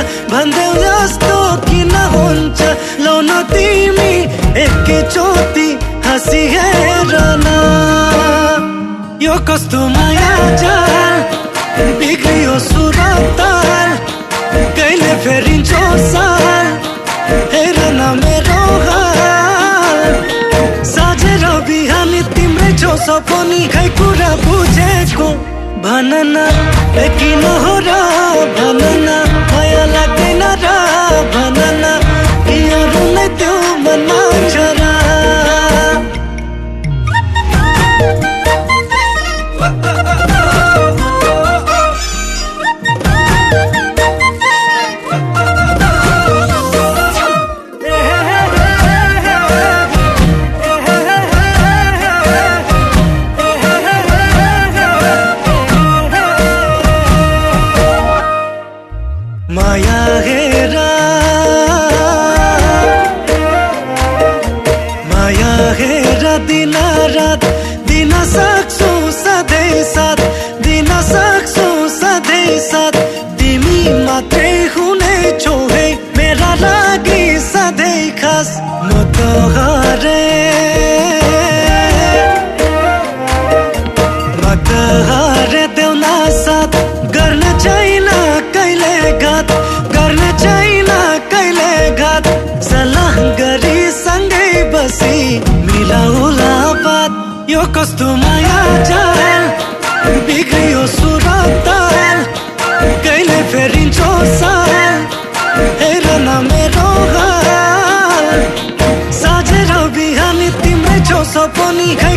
हुन्छ 0.02 0.32
भन्देऊ 0.32 0.74
जस्तो 0.84 1.36
किन 1.66 1.96
हुन्छ? 2.14 2.62
लौ 3.06 3.16
न 3.22 3.42
तिमी 3.52 4.14
एकैचोटि 4.64 5.68
हाँसी 6.06 6.42
हेर 6.54 7.14
न 7.46 7.48
यो 9.22 9.36
कस्तो 9.48 9.80
माया 9.96 10.34
जाल 10.62 11.20
बिग्रियो 12.00 12.58
सुरताल 12.60 13.90
कहिले 14.78 15.14
फेरिन्छो 15.24 15.84
साल 16.12 16.68
हेर 17.54 17.78
न 17.94 18.02
मेरो 18.24 18.62
हाल। 18.88 20.14
साझेर 20.94 21.46
बिहान 21.68 22.12
तिम्रै 22.34 22.72
छो 22.82 22.96
सपनी 23.06 23.62
खै 23.74 23.88
कुरा 24.02 24.32
बुझेको 24.46 25.30
भन 25.86 26.12
न 26.34 26.50
किन 27.20 27.44
हो 27.64 27.74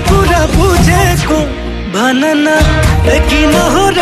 कुरा 0.09 0.43
बुझेको 0.55 1.39
भन 1.95 2.23
किन 3.31 3.55
हो 3.75 3.85
र 3.99 4.01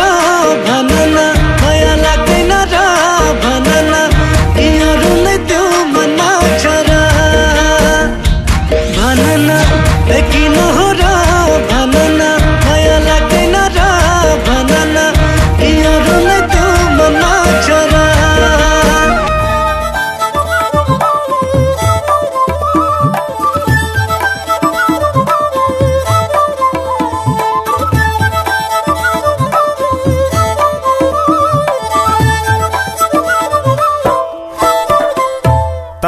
भन 0.67 0.93
न 1.15 1.97
लाग्दैन 2.03 2.53
र 2.73 2.85
भन 3.43 3.92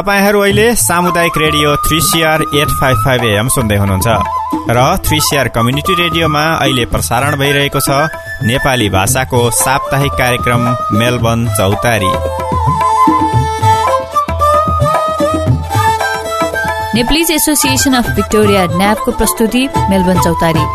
तपाईँहरू 0.05 0.39
अहिले 0.39 0.65
सामुदायिक 0.77 1.37
radio 1.37 1.75
three 1.85 1.99
CR 2.01 2.41
eight 2.55 2.69
five 2.79 2.97
five 3.05 3.23
AM 3.25 3.47
सुन्दै 3.49 3.75
हुनुहुन्छ। 3.75 4.07
र 4.69 4.81
थ्री 5.01 5.19
सिआर 5.19 5.47
कम्युनिटी 5.55 5.93
रेडियोमा 5.95 6.43
अहिले 6.55 6.85
प्रसारण 6.93 7.35
भइरहेको 7.35 7.79
छ 7.79 7.89
नेपाली 8.45 8.89
भाषाको 8.89 9.39
साप्ताहिक 9.61 10.11
कार्यक्रम 10.13 10.61
Melbourne 10.99 11.47
Chautari. 11.57 12.11
Nepalese 16.95 17.31
association 17.31 17.93
of 17.95 18.13
Victoria 18.15 18.65
न्यापको 18.77 19.11
प्रस्तुति 19.17 19.67
मेलबर्न 19.89 20.21
चौतारी। 20.21 20.65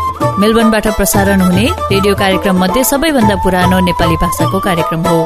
मेलबर्नबाट 0.41 0.87
प्रसारण 0.99 1.41
हुने 1.41 1.65
रेडियो 1.87 2.15
कार्यक्रम 2.17 2.59
मध्ये 2.63 2.83
सबैभन्दा 2.83 3.35
पुरानो 3.43 3.79
नेपाली 3.87 4.15
भाषाको 4.27 4.59
कार्यक्रम 4.59 5.07
हो। 5.07 5.19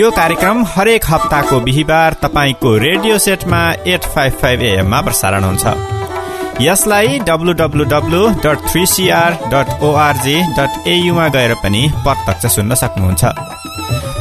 यो 0.00 0.10
कार्यक्रम 0.10 0.62
हरेक 0.66 1.04
हप्ताको 1.06 1.58
बिहिबार 1.60 2.14
तपाईँको 2.22 2.70
रेडियो 2.78 3.16
सेटमा 3.18 3.58
एट 3.86 4.04
फाइभ 4.12 4.32
फाइभ 4.32 4.62
एएममा 4.62 5.00
प्रसारण 5.00 5.44
हुन्छ। 5.44 5.64
यसलाई 6.60 7.18
W W W 7.28 8.22
dot 8.44 8.64
three 8.68 8.86
CR 8.86 9.36
dot 9.52 9.82
ORG 9.84 10.36
dot 10.58 10.88
एयुमा 10.88 11.26
गएर 11.36 11.54
पनि 11.62 11.82
प्रत्यक्ष 12.04 12.54
सुन्न 12.56 12.74
सक्नुहुन्छ। 12.82 13.24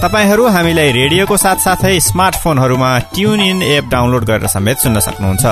तपाईँहरू 0.04 0.48
हामीलाई 0.56 0.92
रेडियोको 1.00 1.38
साथसाथै 1.38 2.00
स्मार्टफोनहरूमा 2.10 2.92
ट्युन 3.16 3.42
इन 3.42 3.62
एप 3.70 3.90
डाउनलोड 3.92 4.26
गरेर 4.26 4.48
समेत 4.56 4.78
सुन्न 4.78 5.00
सक्नुहुन्छ। 5.08 5.46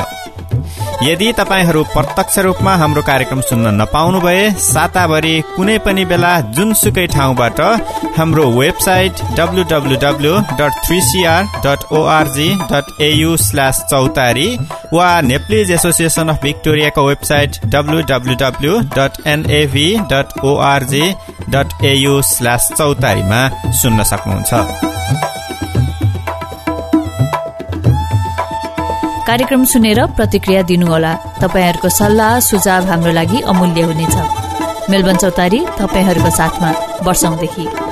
यदि 1.03 1.31
तपाईँहरू 1.37 1.81
प्रत्यक्ष 1.93 2.37
रूपमा 2.45 2.73
हाम्रो 2.75 3.01
कार्यक्रम 3.09 3.41
सुन्न 3.49 3.73
नपाउनु 3.81 4.19
भए 4.21 4.39
साताभरि 4.61 5.33
कुनै 5.55 5.77
पनि 5.85 6.05
बेला 6.11 6.31
जुनसुकै 6.57 7.05
ठाउँबाट 7.15 7.59
हाम्रो 8.17 8.45
website 8.53 9.21
W W W 9.37 10.33
dot 10.59 10.73
three 10.85 10.99
dot 11.65 11.85
ORG 11.99 12.49
dot 12.71 12.87
AU 13.09 13.37
slash 13.45 13.83
Chautari 13.91 14.49
वा 14.93 15.09
Nepalese 15.29 15.71
association 15.77 16.29
of 16.33 16.41
भिक्टोरियाको 16.43 17.07
website 17.07 17.61
W W W 17.75 18.73
dot 18.97 19.21
NAV 19.35 19.87
dot 20.11 20.37
ORG 20.51 21.05
dot 21.55 21.83
AU 21.93 22.21
slash 22.33 22.69
चौतारीमा 22.77 23.47
सुन्न 23.81 24.03
सक्नुहुन्छ। 24.13 25.26
कार्यक्रम 29.27 29.63
सुनेर 29.65 29.99
प्रतिक्रिया 30.15 30.61
दिनुहोला। 30.61 31.13
तपाईँहरूको 31.41 31.89
सल्लाह 31.89 32.39
सुझाव 32.39 32.85
हाम्रो 32.87 33.11
लागि 33.11 33.41
अमूल्य 33.51 33.81
हुनेछ। 33.81 34.15
मेलबन 34.89 35.17
चौतारी 35.23 35.59
तपाईँहरूको 35.79 36.31
साथमा 36.37 36.71
वर्षौंदेखि। 37.03 37.86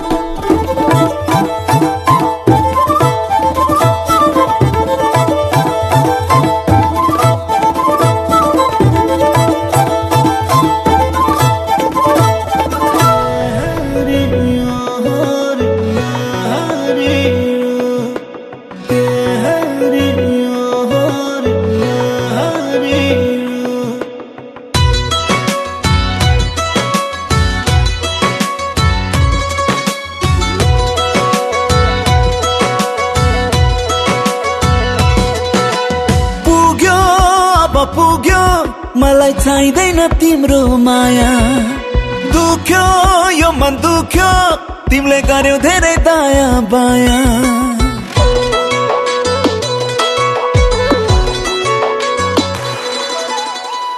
गर्यौ 45.45 45.57
धेरै 45.61 45.97
दाया 46.05 46.45
बाया। 46.69 47.17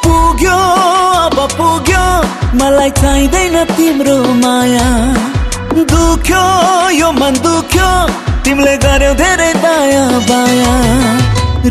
पुग्यो 0.03 0.57
अब 1.19 1.37
पुग्यो 1.55 2.03
मलाई 2.59 2.91
चाहिँदैन 2.99 3.55
तिम्रो 3.71 4.17
माया। 4.43 4.87
दुख्यो 5.93 6.43
यो 6.99 7.11
मन 7.21 7.39
दुख्यो 7.47 7.91
तिमीले 8.43 8.75
गर्यौ 8.83 9.13
धेरै 9.23 9.53
दाया 9.63 10.03
बाया। 10.27 10.73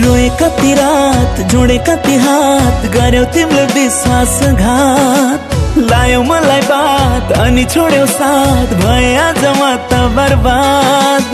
रोए 0.05 0.29
कति 0.41 0.73
रात 0.81 1.45
जोडे 1.53 1.79
कति 1.91 2.17
हात 2.25 2.89
गर्यौ 2.97 3.25
तिमीले 3.37 3.67
विश्वासघात। 3.77 5.56
लायौ 5.91 6.23
मलाई 6.29 6.63
बात 6.71 7.33
अनि 7.45 7.65
छोड्यौ 7.75 8.07
साथ 8.13 8.69
भए 8.83 9.09
आज 9.25 9.43
त 9.91 9.93
बर्बाद 10.17 11.25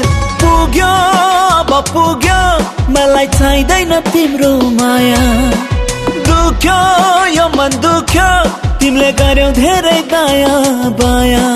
पुग्यो 0.43 0.93
अब 1.59 1.73
पुग्यो 1.93 2.41
मलाई 2.95 3.27
चाहिँदैन 3.39 3.93
तिम्रो 4.13 4.53
माया। 4.79 5.23
दुख्यो 6.29 6.79
यो 7.37 7.47
मन 7.57 7.73
दुख्यो 7.85 8.31
तिमीले 8.81 9.11
गर्यौ 9.21 9.51
धेरै 9.61 10.01
दया 10.13 10.57
बाया। 11.01 11.47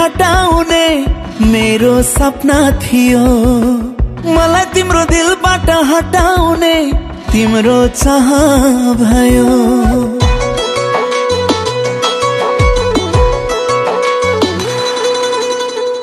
खटाउने 0.00 0.84
मेरो 1.46 1.94
सपना 2.02 2.58
थियो। 2.82 3.24
मलाई 4.34 4.64
तिम्रो 4.74 5.02
दिलबाट 5.10 5.68
हटाउने 5.88 6.76
तिम्रो 7.32 7.76
चाह 7.88 8.30
भयो। 9.00 9.50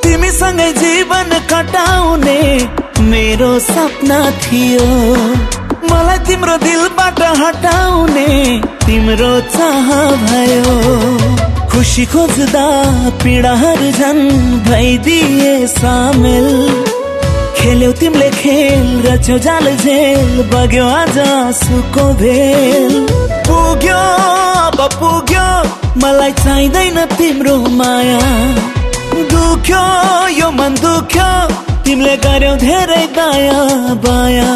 तिमीसँगै 0.03 0.69
जीवन 0.83 1.33
कटाउने 1.53 2.39
मेरो 3.09 3.51
सपना 3.71 4.21
थियो। 4.45 4.87
मलाई 5.89 6.19
तिम्रो 6.29 6.57
दिलबाट 6.67 7.21
हटाउने 7.41 8.29
तिम्रो 8.85 9.33
चाह 9.57 9.91
भयो। 10.29 11.46
खुसी 11.77 12.05
खोज्दा 12.09 12.67
पीडाहरू 13.21 13.89
झन् 14.01 14.21
भइदिए 14.65 15.51
सामेल। 15.69 16.47
खेल्यौ 17.57 17.91
तिमीले 17.99 18.29
खेल 18.33 18.87
रच्यौ 19.05 19.37
जाल 19.45 19.65
झेल 19.75 20.31
बग्यो 20.53 20.85
आज 20.89 21.17
आँसुको 21.19 22.05
भेल। 22.21 22.95
पुग्यो 23.49 23.99
अब 24.65 24.79
पुग्यो 24.97 25.45
मलाई 26.01 26.31
चाहिँदैन 26.41 26.97
तिम्रो 27.13 27.55
माया। 27.77 28.25
दुख्यो 29.33 29.83
यो 30.39 30.49
मन 30.57 30.81
दुख्यो 30.81 31.29
तिमीले 31.85 32.15
गर्यौ 32.25 32.55
धेरै 32.65 33.05
दया 33.19 33.61
बाया। 34.07 34.49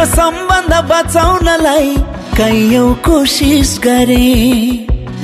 तिम्रो 0.00 0.08
मेरो 0.08 0.16
सम्बन्ध 0.16 0.72
बचाउनलाई 0.90 1.88
कैयौँ 2.36 2.92
कोसिस 3.04 3.70
गरे। 3.84 4.16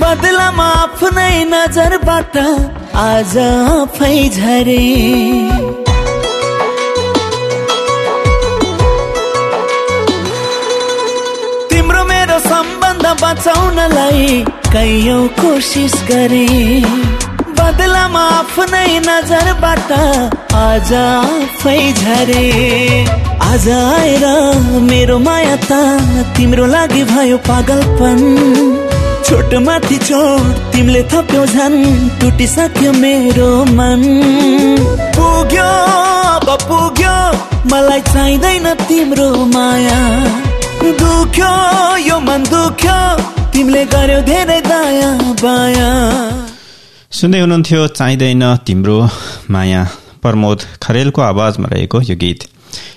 बदलामा 0.01 0.67
आफ्नै 0.85 1.45
नजरबाट 1.49 2.37
आज 3.01 3.37
आफै 3.39 4.19
झरे। 4.29 4.85
तिम्रो 11.71 12.03
मेरो 12.05 12.39
सम्बन्ध 12.49 13.07
बचाउनलाई 13.23 14.45
कैयौँ 14.73 15.27
कोसिस 15.41 15.95
गरे। 16.11 16.47
बदलामा 17.59 18.23
आफ्नै 18.39 18.89
नजरबाट 19.07 19.93
आज 20.57 20.93
आफै 21.01 21.79
झरे। 21.93 22.45
आज 23.49 23.69
आएर 23.75 24.25
मेरो 24.91 25.19
माया 25.27 25.57
त 25.69 25.73
तिम्रो 26.37 26.67
लागि 26.75 27.03
भयो 27.11 27.39
पागलपन। 27.49 28.21
छोट 29.27 29.55
माथि 29.67 29.99
छोट 30.09 30.59
तिमीले 30.73 31.03
थप्यौ 31.13 31.45
झन्। 31.47 31.77
टुटिसक्यो 32.21 32.93
मेरो 33.03 33.51
मन। 33.77 34.03
पुग्यो 35.17 35.69
अब 36.37 36.49
पुग्यो। 36.69 37.17
मलाई 37.73 38.01
चाहिँदैन 38.13 38.75
तिम्रो 38.89 39.31
माया। 39.55 40.01
दुख्यो 41.01 41.53
यो 42.09 42.19
मन 42.27 42.43
दुख्यो। 42.51 42.99
तिमीले 43.53 43.85
गर्यौ 43.95 44.21
धेरै 44.31 44.61
दया 44.71 45.11
बाया। 45.43 45.91
सुन्दै 47.17 47.39
हुनुहुन्थ्यो 47.41 47.81
चाहिँदैन 47.91 48.43
तिम्रो 48.63 48.97
माया 49.51 49.83
प्रमोद 50.23 50.59
खरेलको 50.83 51.21
आवाजमा 51.23 51.69
रहेको 51.69 51.99
यो 52.03 52.17
गीत 52.17 52.41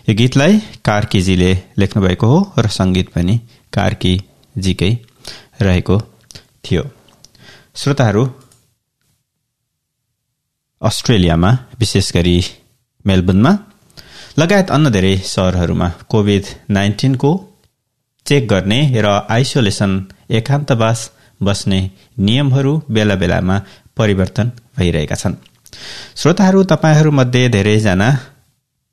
यो 0.07 0.13
गीतलाई 0.13 0.53
कार्कीजीले 0.83 1.51
लेख्नु 1.79 1.99
भएको 2.05 2.27
हो 2.27 2.39
र 2.59 2.65
सङ्गीत 2.69 3.07
पनि 3.13 3.35
कार्कीजीकै 3.73 4.91
रहेको 5.61 5.95
थियो 6.63 6.83
श्रोताहरू 7.75 8.23
अस्ट्रेलियामा 10.81 11.51
विशेष 11.79 12.11
गरी 12.13 12.35
मेलबर्नमा 13.05 13.53
लगायत 14.37 14.71
अन्य 14.71 14.91
धेरै 14.91 15.13
सहरहरूमा 15.27 15.87
कोभिड 16.09 16.51
नाइन्टिनको 16.71 17.31
चेक 18.25 18.43
गर्ने 18.47 18.81
र 18.99 19.15
आइसोलेसन 19.29 19.93
एकान्तवास 20.37 21.09
बस्ने 21.41 21.79
नियमहरू 22.19 22.73
बेला 22.91 23.15
बेलामा 23.15 23.57
परिवर्तन 23.99 24.51
भइरहेका 24.77 25.15
छन्। 25.15 25.35
श्रोताहरू 26.15 26.63
तपाईँहरूमध्ये 26.63 27.49
धेरैजना 27.49 28.09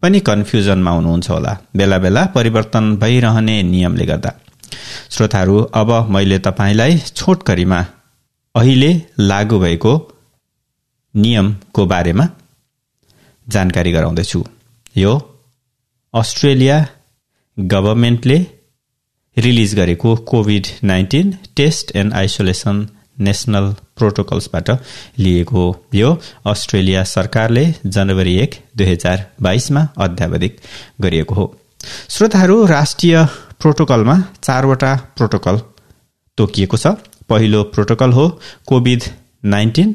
पनि 0.02 0.20
कन्फ्युजनमा 0.20 0.90
हुनुहुन्छ 0.90 1.30
होला। 1.30 1.52
बेला 1.76 1.98
बेला 1.98 2.24
परिवर्तन 2.34 2.96
भइरहने 2.96 3.62
नियमले 3.62 4.06
गर्दा। 4.06 4.32
श्रोताहरू 5.10 5.56
अब 5.74 5.90
मैले 6.10 6.38
तपाईँलाई 6.38 6.98
छोटकरीमा 6.98 7.80
अहिले 8.54 8.90
लागू 9.20 9.58
भएको 9.58 9.92
नियमको 11.14 11.86
बारेमा 11.86 12.28
जानकारी 13.46 13.92
गराउँदैछु। 13.92 14.44
यो 14.96 15.12
अस्ट्रेलिया 16.14 16.76
गभर्मेन्टले 17.58 18.38
रिलिज 19.36 19.74
गरेको 19.74 20.14
COVID 20.26 20.66
nineteen 20.84 21.32
test 21.56 21.96
and 21.96 22.14
isolation 22.14 22.76
national 23.18 23.66
प्रोटोकल्सबाट 23.96 24.70
लिएको 25.18 25.64
यो 25.94 26.10
अस्ट्रेलिया 26.46 27.04
सरकारले 27.04 27.64
जनवरी 27.86 28.36
एक 28.38 28.54
दुई 28.76 28.86
हजार 28.86 29.26
बाइसमा 29.42 29.88
अध्यावधिक 29.98 30.60
गरिएको 31.00 31.34
हो। 31.34 31.46
श्रोताहरू 32.08 32.64
राष्ट्रिय 32.66 33.24
प्रोटोकलमा 33.60 34.16
चारवटा 34.42 34.94
प्रोटोकल 35.16 35.60
तोकिएको 36.38 36.76
छ। 36.76 36.86
पहिलो 37.28 37.62
प्रोटोकल 37.74 38.12
हो 38.12 38.28
कोभिड 38.66 39.02
नाइन्टिन। 39.44 39.94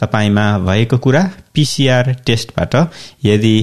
तपाईँमा 0.00 0.46
भएको 0.58 0.98
कुरा 0.98 1.22
पिसिआर 1.54 2.12
टेस्टबाट 2.26 2.74
यदि 3.24 3.56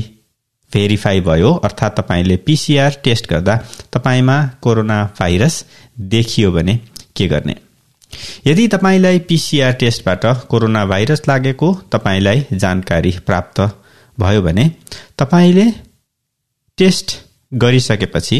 भेरिफाई 0.74 1.21
भयो 1.21 1.51
अर्थात् 1.63 1.97
तपाईँले 1.97 2.38
पिसिआर 2.38 2.95
टेस्ट 3.03 3.30
गर्दा 3.30 3.55
तपाईँमा 3.93 4.38
कोरोना 4.61 5.03
भाइरस 5.19 5.65
देखियो 5.99 6.51
भने 6.51 6.80
के 7.15 7.28
गर्ने? 7.28 7.55
यदि 8.47 8.68
तपाईँलाई 8.68 9.20
पिसिआर 9.20 9.74
टेस्टबाट 9.74 10.26
कोरोना 10.47 10.86
भाइरस 10.86 11.22
लागेको 11.28 11.74
तपाईँलाई 11.91 12.45
जानकारी 12.53 13.11
प्राप्त 13.26 13.61
भयो 14.20 14.41
भने 14.41 14.72
तपाईँले 15.18 15.66
टेस्ट 16.78 17.11
गरिसकेपछि 17.53 18.39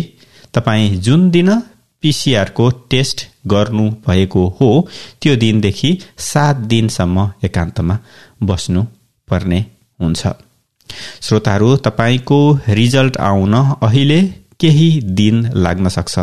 तपाईँ 0.54 0.90
जुन 0.98 1.30
दिन 1.32 1.50
पिसिआरको 2.02 2.70
टेस्ट 2.70 3.28
गर्नु 3.48 3.90
भएको 4.08 4.48
हो 4.62 4.70
त्यो 5.22 5.36
दिनदेखि 5.36 5.98
सात 6.18 6.56
दिनसम्म 6.56 7.32
एकान्तमा 7.44 8.00
बस्नु 8.44 8.84
पर्ने 9.30 9.66
हुन्छ। 10.02 10.28
श्रोताहरू 11.22 11.76
तपाईँको 11.78 12.40
रिजल्ट 12.70 13.18
आउन 13.18 13.54
अहिले 13.54 14.20
केही 14.64 14.90
दिन 15.18 15.46
लाग्न 15.56 15.88
सक्छ। 15.90 16.20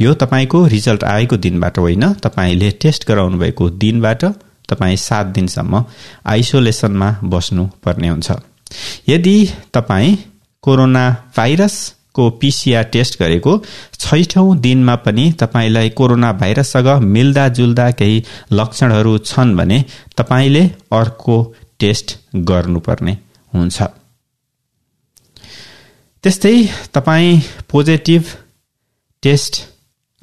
यो 0.00 0.14
तपाईँको 0.14 0.66
रिजल्ट 0.66 1.04
आएको 1.04 1.36
दिनबाट 1.36 1.78
होइन 1.78 2.12
तपाईँले 2.24 2.70
टेस्ट 2.82 3.08
गराउनु 3.08 3.38
भएको 3.38 3.70
दिनबाट 3.82 4.24
तपाईँ 4.68 4.96
सात 4.98 5.26
दिनसम्म 5.36 5.84
आइसोलेसनमा 6.26 7.08
बस्नु 7.24 7.66
पर्ने 7.84 8.08
हुन्छ। 8.08 8.30
यदि 9.08 9.36
तपाईँ 9.74 10.16
कोरोना 10.64 11.04
भाइरसको 11.36 12.28
पिसिआर 12.40 12.84
टेस्ट 12.92 13.18
गरेको 13.18 13.52
छैठौँ 13.98 14.56
दिनमा 14.58 14.94
पनि 15.04 15.24
तपाईँलाई 15.40 15.90
कोरोना 15.90 16.32
भाइरससँग 16.32 16.88
मिल्दाजुल्दा 17.14 17.90
केही 17.90 18.22
लक्षणहरू 18.52 19.16
छन् 19.24 19.56
भने 19.56 19.84
तपाईँले 20.16 20.64
अर्को 20.92 21.36
टेस्ट 21.80 22.16
गर्नुपर्ने 22.48 23.18
हुन्छ। 23.52 23.82
त्यस्तै 26.24 26.58
तपाईँ 26.92 27.40
पोजिटिभ 27.70 28.24
टेस्ट 29.22 29.54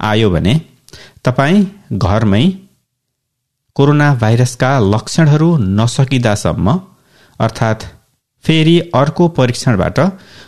आयो 0.00 0.28
भने 0.30 0.54
तपाईँ 1.24 1.58
घरमै 1.98 2.40
कोरोना 3.76 4.08
भाइरसका 4.14 4.70
लक्षणहरू 4.94 5.48
नसकिँदासम्म 5.78 6.74
अर्थात् 7.38 7.84
फेरि 8.44 8.74
अर्को 8.94 9.28
परीक्षणबाट 9.28 9.98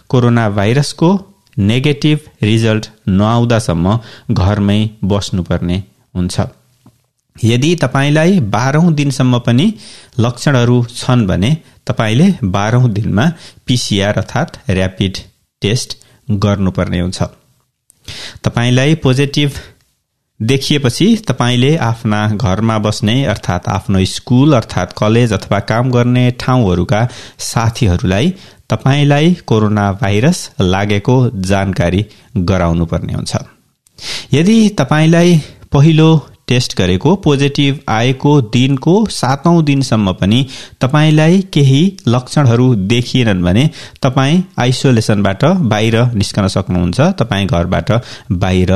कोरोना 0.09 0.49
भाइरसको 0.51 1.11
नेगेटिभ 1.59 2.19
रिजल्ट 2.43 2.89
नआउँदासम्म 3.09 3.99
घरमै 4.31 4.81
बस्नुपर्ने 5.05 5.77
हुन्छ। 6.15 6.41
यदि 7.37 7.71
तपाईँलाई 7.77 8.41
बाह्रौँ 8.49 8.93
दिनसम्म 8.95 9.39
पनि 9.39 9.69
लक्षणहरू 10.19 10.85
छन् 10.97 11.27
भने 11.27 11.53
तपाईँले 11.87 12.29
बाह्रौँ 12.49 12.91
दिनमा 12.91 13.29
पिसिआर 13.67 14.19
अर्थात् 14.19 14.59
ऱ्यापिड 14.71 15.23
टेस्ट 15.65 15.97
गर्नुपर्ने 16.29 17.01
हुन्छ। 17.01 17.23
तपाईँलाई 18.45 18.95
पोजिटिभ 19.03 19.53
देखिएपछि 20.41 21.07
तपाईँले 21.29 21.77
आफ्ना 21.77 22.21
घरमा 22.29 22.79
बस्ने 22.79 23.25
अर्थात् 23.25 23.69
आफ्नो 23.69 24.05
स्कुल 24.05 24.53
अर्थात् 24.57 24.93
कलेज 24.99 25.33
अथवा 25.33 25.61
काम 25.69 25.91
गर्ने 25.91 26.31
ठाउँहरूका 26.41 27.07
साथीहरूलाई 27.39 28.35
तपाईँलाई 28.71 29.35
कोरोना 29.47 29.91
भाइरस 29.93 30.51
लागेको 30.61 31.17
जानकारी 31.43 32.05
गराउनुपर्ने 32.51 33.13
हुन्छ। 33.13 33.37
यदि 34.33 34.69
तपाईँलाई 34.79 35.41
पहिलो 35.73 36.11
टेस्ट 36.49 36.77
गरेको 36.79 37.15
पोजिटिभ 37.17 37.79
आएको 37.89 38.33
दिनको 38.57 38.95
सातौं 39.11 39.57
दिनसम्म 39.65 40.13
पनि 40.13 40.41
तपाईँलाई 40.81 41.41
केही 41.53 41.81
लक्षणहरू 42.09 42.75
देखिएनन् 42.75 43.43
भने 43.43 43.71
तपाईँ 44.03 44.43
आइसोलेसनबाट 44.59 45.45
बाहिर 45.73 45.97
निस्कन 46.15 46.47
सक्नुहुन्छ 46.49 47.01
तपाईँ 47.21 47.47
घरबाट 47.47 47.93
बाहिर 48.45 48.73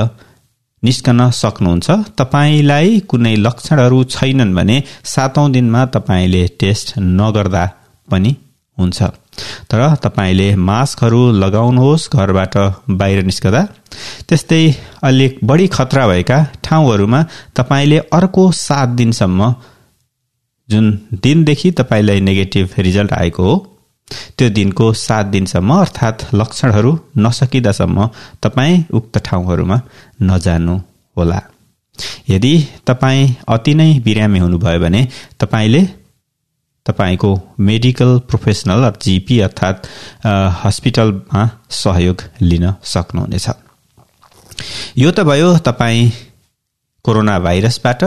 निस्कन 0.83 1.31
सक्नुहुन्छ। 1.35 1.91
तपाईँलाई 2.19 2.99
कुनै 3.11 3.35
लक्षणहरू 3.37 4.03
छैनन् 4.05 4.55
भने 4.55 4.77
सातौं 5.05 5.47
दिनमा 5.53 5.85
तपाईँले 5.95 6.43
टेस्ट 6.61 6.93
नगर्दा 6.99 7.65
पनि 8.09 8.37
हुन्छ। 8.79 9.03
तर 9.71 9.81
तपाईँले 10.03 10.49
मास्कहरू 10.69 11.21
लगाउनुहोस् 11.33 12.09
घरबाट 12.13 12.57
बाहिर 12.91 13.23
निस्कदा। 13.25 13.63
त्यस्तै 14.29 14.63
अलिक 15.03 15.39
बढी 15.45 15.67
खतरा 15.67 16.07
भएका 16.07 16.39
ठाउँहरूमा 16.65 17.21
तपाईँले 17.57 17.99
अर्को 18.13 18.51
सात 18.59 18.89
दिनसम्म 18.99 19.55
जुन 20.69 20.87
दिनदेखि 21.23 21.71
तपाईँलाई 21.71 22.21
नेगेटिभ 22.21 22.69
रिजल्ट 22.79 23.13
आएको 23.13 23.43
हो 23.43 23.57
त्यो 24.39 24.49
दिनको 24.49 24.93
सात 24.93 25.27
दिनसम्म 25.27 25.71
अर्थात् 25.75 26.25
लक्षणहरू 26.35 26.93
नसकिँदासम्म 27.19 28.09
तपाईँ 28.43 28.83
उक्त 28.93 29.19
ठाउँहरूमा 29.19 29.81
नजानु 30.23 30.77
होला। 31.17 31.41
यदि 32.29 32.55
तपाईँ 32.87 33.35
अति 33.49 33.75
नै 33.75 33.89
बिरामी 34.05 34.39
हुनुभयो 34.39 34.81
भने 34.81 35.01
तपाईँले 35.41 35.83
तपाईँको 36.89 37.31
मेडिकल 37.61 38.19
प्रोफेसनल 38.29 38.91
जिपी 39.03 39.39
अर्थात् 39.41 39.87
हस्पिटलमा 40.63 41.43
सहयोग 41.75 42.23
लिन 42.43 42.73
सक्नुहुनेछ। 42.85 43.49
यो 44.99 45.11
त 45.11 45.21
भयो 45.29 45.57
तपाईँ 45.67 46.11
कोरोना 47.05 47.39
भाइरसबाट 47.39 48.05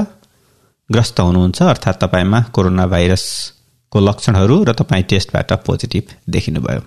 ग्रस्त 0.90 1.20
हुनुहुन्छ 1.20 1.62
अर्थात् 1.64 2.02
तपाईँमा 2.02 2.42
कोरोना 2.54 2.88
भाइरसको 2.88 4.00
लक्षणहरू 4.00 4.64
र 4.64 4.74
तपाईँ 4.74 5.04
टेस्टबाट 5.10 5.54
पोजिटिभ 5.66 6.06
देखिनुभयो। 6.30 6.82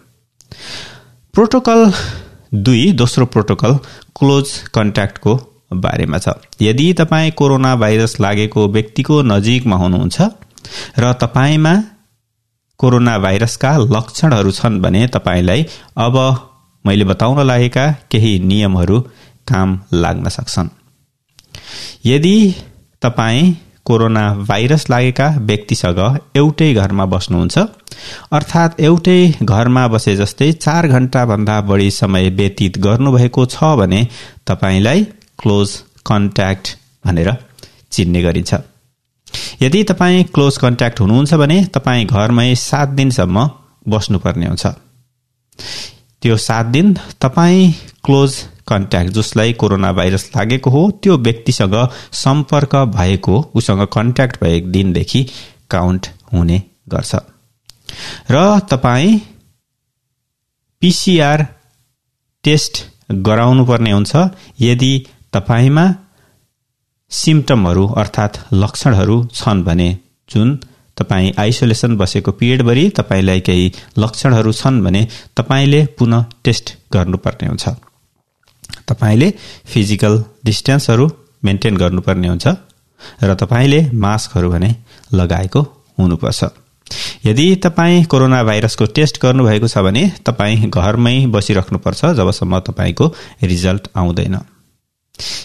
प्रोटोकल 1.34 1.80
दुई 2.54 2.92
दोस्रो 2.92 3.26
प्रोटोकल 3.26 3.72
क्लोज 4.18 4.48
कन्ट्याक्टको 4.74 5.34
बारेमा 5.74 6.18
छ। 6.18 6.28
यदि 6.62 6.92
तपाईँ 6.92 7.30
कोरोना 7.30 7.74
भाइरस 7.76 8.20
लागेको 8.20 8.68
व्यक्तिको 8.68 9.22
नजिकमा 9.22 9.76
हुनुहुन्छ 9.76 10.20
र 10.98 11.12
तपाईँमा 11.22 11.74
कोरोना 12.80 13.18
भाइरसका 13.18 13.76
लक्षणहरू 13.96 14.50
छन् 14.50 14.80
भने 14.82 15.06
तपाईँलाई 15.06 15.66
अब 15.96 16.16
मैले 16.84 17.04
बताउन 17.04 17.46
लागेका 17.46 17.84
केही 18.10 18.38
नियमहरू 18.38 19.00
काम 19.48 19.78
लाग्न 19.92 20.28
सक्छन्। 20.28 20.68
यदि 22.06 22.36
तपाईँ 23.02 23.54
कोरोना 23.84 24.24
भाइरस 24.48 24.84
लागेका 24.90 25.26
व्यक्तिसँग 25.40 26.00
एउटै 26.36 26.72
घरमा 26.74 27.04
बस्नुहुन्छ 27.04 27.58
अर्थात् 28.32 28.80
एउटै 28.80 29.18
घरमा 29.42 29.86
बसे 29.88 30.16
जस्तै 30.16 30.52
चार 30.52 30.88
घण्टाभन्दा 30.88 31.60
बढी 31.60 31.90
समय 31.90 32.28
व्यतीत 32.30 32.78
गर्नुभएको 32.78 33.46
छ 33.46 33.76
भने 33.80 34.06
तपाईँलाई 34.46 35.04
क्लोज 35.38 35.70
कन्ट्याक्ट 36.06 36.76
भनेर 37.06 37.30
चिन्ने 37.92 38.22
गरिन्छ। 38.22 38.54
यदि 39.62 39.82
तपाईँ 39.84 40.24
क्लोज 40.34 40.56
कन्ट्याक्ट 40.56 41.00
हुनुहुन्छ 41.00 41.34
भने 41.34 41.64
तपाईँ 41.74 42.06
घरमै 42.06 42.54
सात 42.54 42.88
दिनसम्म 42.88 43.50
बस्नुपर्ने 43.88 44.46
हुन्छ। 44.46 44.66
त्यो 46.22 46.36
सात 46.36 46.66
दिन 46.66 46.94
तपाईँ 47.20 47.72
क्लोज 48.04 48.36
कन्ट्याक्ट 48.68 49.10
जसलाई 49.12 49.52
कोरोना 49.52 49.92
भाइरस 49.92 50.30
लागेको 50.36 50.70
हो 50.70 50.82
त्यो 51.02 51.16
व्यक्तिसँग 51.18 51.74
सम्पर्क 52.12 52.76
भएको 52.96 53.34
उसँग 53.54 53.82
कन्ट्याक्ट 53.92 54.40
भएको 54.44 54.70
दिनदेखि 54.70 55.22
काउन्ट 55.70 56.06
हुने 56.32 56.62
गर्छ। 56.88 57.14
र 58.30 58.58
तपाईँ 58.70 59.18
पिसिआर 60.82 61.46
टेस्ट 62.44 62.82
गराउनु 63.26 63.64
पर्ने 63.66 63.90
हुन्छ। 63.90 64.12
यदि 64.60 64.92
तपाईँमा 65.32 65.84
सिम्टमहरू 67.14 67.86
अर्थात् 67.96 68.38
लक्षणहरू 68.54 69.16
छन् 69.34 69.62
भने 69.64 69.88
जुन 70.28 70.48
तपाईँ 70.96 71.32
आइसोलेसन 71.38 71.96
बसेको 71.96 72.32
पिरियडभरि 72.32 72.84
तपाईँलाई 72.90 73.40
केही 73.40 73.72
लक्षणहरू 73.98 74.52
छन् 74.52 74.82
भने 74.84 75.06
तपाईँले 75.36 75.84
पुनः 75.98 76.24
टेस्ट 76.44 76.72
गर्नुपर्ने 76.92 77.48
हुन्छ। 77.48 77.68
तपाईँले 78.88 79.28
फिजिकल 79.64 80.22
डिस्टेन्सहरू 80.44 81.06
मेन्टेन 81.44 81.76
गर्नुपर्ने 81.76 82.28
हुन्छ 82.28 82.46
र 83.22 83.34
तपाईँले 83.34 83.80
मास्कहरू 84.04 84.50
भने 84.50 84.74
लगाएको 85.14 85.60
हुनुपर्छ। 85.98 86.44
यदि 87.24 87.46
तपाईँ 87.56 88.04
कोरोना 88.04 88.42
भाइरसको 88.44 88.86
टेस्ट 88.96 89.22
गर्नुभएको 89.22 89.68
छ 89.68 89.78
भने 89.78 90.02
तपाईँ 90.26 90.70
घरमै 90.70 91.16
बसिराख्नुपर्छ 91.34 92.04
जबसम्म 92.18 92.58
तपाईँको 92.68 93.06
रिजल्ट 93.42 93.88
आउँदैन। 93.96 94.38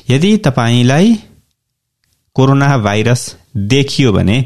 यदि 0.10 0.38
तपाईँलाई 0.46 1.18
कोरोना 2.36 2.78
भाइरस 2.78 3.22
देखियो 3.74 4.12
भने 4.14 4.38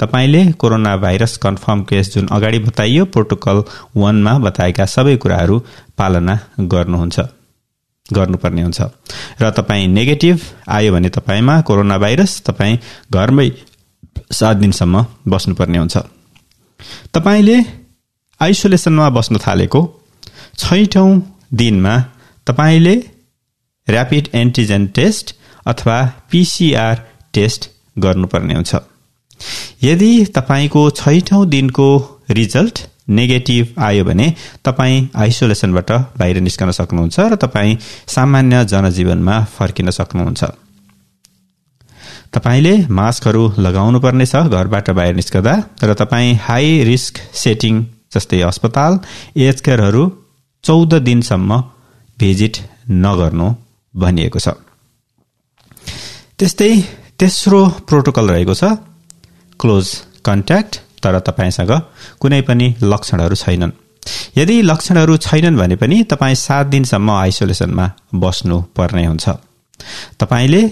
तपाईँले 0.00 0.42
कोरोना 0.52 0.96
भाइरस 0.96 1.36
कन्फर्म 1.36 1.82
केस 1.82 2.12
जुन 2.14 2.26
अगाडि 2.26 2.58
बताइयो 2.58 3.04
प्रोटोकल 3.04 3.62
वानमा 3.96 4.32
बताएका 4.38 4.84
सबै 4.86 5.16
कुराहरू 5.16 5.58
पालना 5.98 6.38
गर्नुहुन्छ 6.72 7.20
गर्नुपर्ने 8.12 8.62
हुन्छ। 8.62 8.80
र 9.40 9.50
तपाईँ 9.50 9.86
नेगेटिभ 9.88 10.40
आयो 10.68 10.92
भने 10.92 11.08
तपाईँमा 11.08 11.60
कोरोना 11.60 11.98
भाइरस 11.98 12.40
तपाईँ 12.42 12.78
घरमै 13.12 13.48
सात 14.32 14.56
दिनसम्म 14.56 15.04
बस्नुपर्ने 15.28 15.78
हुन्छ। 15.78 15.96
तपाईँले 17.14 17.56
आइसोलेसनमा 18.40 19.08
बस्न 19.10 19.38
थालेको 19.38 19.80
छैठौँ 20.58 21.10
दिनमा 21.54 21.94
तपाईँले 22.46 22.94
ऱ्यापिड 23.88 24.28
एन्टिजेन 24.34 24.86
टेस्ट 24.86 25.36
अथवा 25.66 25.98
पिसिआर 26.30 26.96
टेस्ट 27.34 27.70
गर्नुपर्ने 27.98 28.54
हुन्छ। 28.54 28.74
यदि 29.82 30.12
तपाईँको 30.36 30.82
छैठौँ 30.92 31.46
दिनको 31.48 31.88
रिजल्ट 32.30 32.76
नेगेटिभ 33.08 33.80
आयो 33.82 34.04
भने 34.04 34.26
तपाईँ 34.64 35.08
आइसोलेसनबाट 35.22 35.90
बाहिर 36.18 36.40
निस्कन 36.40 36.70
सक्नुहुन्छ 36.70 37.20
र 37.20 37.36
तपाईँ 37.36 37.78
सामान्य 38.08 38.64
जनजीवनमा 38.64 39.36
फर्किन 39.56 39.90
सक्नुहुन्छ। 39.90 40.42
तपाईँले 42.34 42.74
मास्कहरू 42.88 43.42
लगाउनु 43.58 43.98
पर्नेछ 44.00 44.34
घरबाट 44.36 44.90
बाहिर 44.90 45.14
निस्कदा 45.14 45.54
र 45.84 45.94
तपाईँ 45.94 46.38
हाई 46.46 46.82
रिस्क 46.84 47.18
सेटिङ 47.34 47.74
जस्तै 48.14 48.40
अस्पताल 48.42 48.98
एज 49.36 49.60
केयरहरू 49.60 50.04
चौध 50.64 50.94
दिनसम्म 51.02 51.60
भिजिट 52.18 52.56
नगर्नु 53.04 53.48
भनिएको 53.94 54.38
छ। 54.38 54.48
त्यस्तै 56.38 56.72
तेस्रो 57.22 57.58
प्रोटोकल 57.88 58.28
रहेको 58.28 58.54
छ। 58.54 58.64
क्लोज 59.60 59.88
कन्ट्याक्ट 60.24 60.76
तर 61.02 61.18
तपाईँसँग 61.18 61.70
कुनै 62.20 62.40
पनि 62.42 62.66
लक्षणहरू 62.82 63.34
छैनन्। 63.34 63.72
यदि 64.36 64.62
लक्षणहरू 64.62 65.16
छैनन् 65.16 65.56
भने 65.56 65.76
पनि 65.76 66.02
तपाईँ 66.02 66.34
सात 66.34 66.66
दिनसम्म 66.66 67.10
आइसोलेसनमा 67.10 67.86
बस्नु 68.14 68.60
पर्ने 68.76 69.04
हुन्छ। 69.06 69.28
तपाईँले 70.20 70.62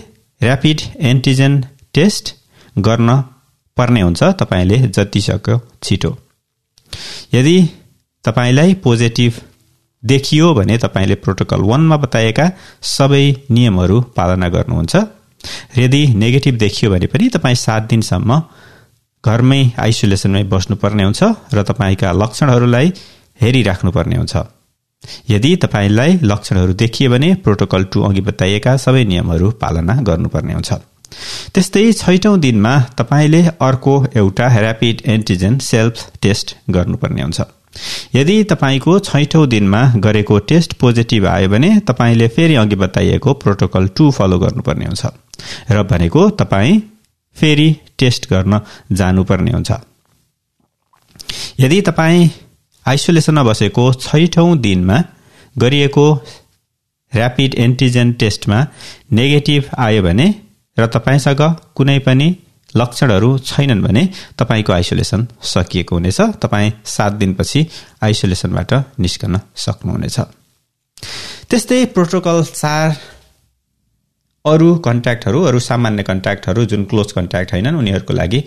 ऱ्यापिड 0.41 0.81
एन्टिजेन 1.01 1.55
टेस्ट 1.95 2.35
गर्न 2.79 3.09
पर्ने 3.77 4.01
हुन्छ 4.01 4.23
तपाईँले 4.23 4.79
जति 4.89 5.21
सक्यो 5.21 5.61
छिटो। 5.83 6.19
यदि 7.35 7.57
तपाईँलाई 8.25 8.75
पोजिटिभ 8.75 9.33
देखियो 10.05 10.55
भने 10.55 10.79
तपाईँले 10.79 11.15
प्रोटोकल 11.15 11.61
वानमा 11.61 11.97
बताएका 11.97 12.51
सबै 12.83 13.25
नियमहरू 13.51 14.01
पालना 14.01 14.49
गर्नुहुन्छ। 14.49 14.97
यदि 15.79 16.03
नेगेटिभ 16.23 16.55
देखियो 16.59 16.91
भने 16.91 17.07
पनि 17.07 17.29
तपाईँ 17.29 17.55
सात 17.57 17.83
दिनसम्म 17.91 18.31
घरमै 19.25 19.63
आइसोलेसनमै 19.79 20.43
बस्नुपर्ने 20.53 21.05
हुन्छ 21.05 21.23
र 21.55 21.63
तपाईँका 21.63 22.13
लक्षणहरूलाई 22.13 22.93
हेरिराख्नुपर्ने 23.41 24.17
हुन्छ। 24.17 24.37
यदि 25.31 25.51
तपाईँलाई 25.57 26.19
लक्षणहरू 26.23 26.73
देखियो 26.73 27.11
भने 27.11 27.29
प्रोटोकल 27.45 27.85
टू 27.93 28.03
अघि 28.03 28.21
बताइएका 28.21 28.77
सबै 28.77 29.05
नियमहरू 29.05 29.51
पालना 29.63 29.95
गर्नुपर्ने 30.09 30.53
हुन्छ। 30.53 30.73
त्यस्तै 31.55 31.93
छैटौं 31.93 32.41
दिनमा 32.41 32.75
तपाईँले 32.99 33.41
अर्को 33.61 33.95
एउटा 34.17 34.47
ऱ्यापिड 34.61 35.03
एन्टिजेन 35.07 35.59
सेल्फ 35.59 35.95
टेस्ट 36.23 36.57
गर्नुपर्ने 36.71 37.23
हुन्छ। 37.23 37.41
यदि 38.15 38.45
तपाईँको 38.45 38.99
छैठौं 38.99 39.49
दिनमा 39.49 39.83
गरेको 39.97 40.39
टेस्ट 40.39 40.73
पोजिटिभ 40.73 41.27
आयो 41.27 41.49
भने 41.49 41.71
तपाईँले 41.81 42.29
फेरि 42.29 42.55
अघि 42.55 42.77
बताइएको 42.77 43.33
प्रोटोकल 43.35 43.89
टू 43.89 44.11
फलो 44.11 44.39
गर्नुपर्ने 44.39 44.85
हुन्छ 44.85 45.07
र 45.71 45.83
भनेको 45.83 46.31
तपाईँ 46.31 46.81
फेरि 47.37 47.69
टेस्ट 47.99 48.31
गर्न 48.33 48.61
जानुपर्ने 48.93 49.51
हुन्छ। 49.51 49.73
यदि 51.61 51.81
तपाईँ 51.81 52.29
आइसोलेसनमा 52.87 53.43
बसेको 53.43 53.93
छैठौं 53.93 54.59
दिनमा 54.61 54.99
गरिएको 55.59 56.07
ऱ्यापिड 57.13 57.55
एन्टिजेन 57.55 58.13
टेस्टमा 58.13 58.67
नेगेटिभ 59.13 59.65
आयो 59.79 60.03
भने 60.03 60.35
र 60.79 60.87
तपाईँसँग 60.87 61.43
कुनै 61.75 61.99
पनि 61.99 62.29
लक्षणहरू 62.77 63.39
छैनन् 63.39 63.83
भने 63.83 64.03
तपाईँको 64.39 64.73
आइसोलेसन 64.73 65.27
सकिएको 65.43 65.97
हुनेछ। 65.97 66.21
तपाईँ 66.43 66.71
सात 66.85 67.13
दिनपछि 67.13 67.67
आइसोलेसनबाट 68.03 68.73
निस्कन 68.99 69.41
सक्नुहुनेछ। 69.57 70.19
त्यस्तै 71.51 71.85
प्रोटोकल 71.95 72.45
चार 72.45 72.97
अरू 74.45 74.69
कन्ट्याक्टहरू 74.79 75.43
अरू 75.43 75.59
सामान्य 75.61 76.03
कन्ट्याक्टहरू 76.03 76.65
जुन 76.65 76.85
क्लोज 76.85 77.13
कन्ट्याक्ट 77.13 77.53
होइनन् 77.53 77.79
उनीहरूको 77.79 78.13
लागि 78.15 78.41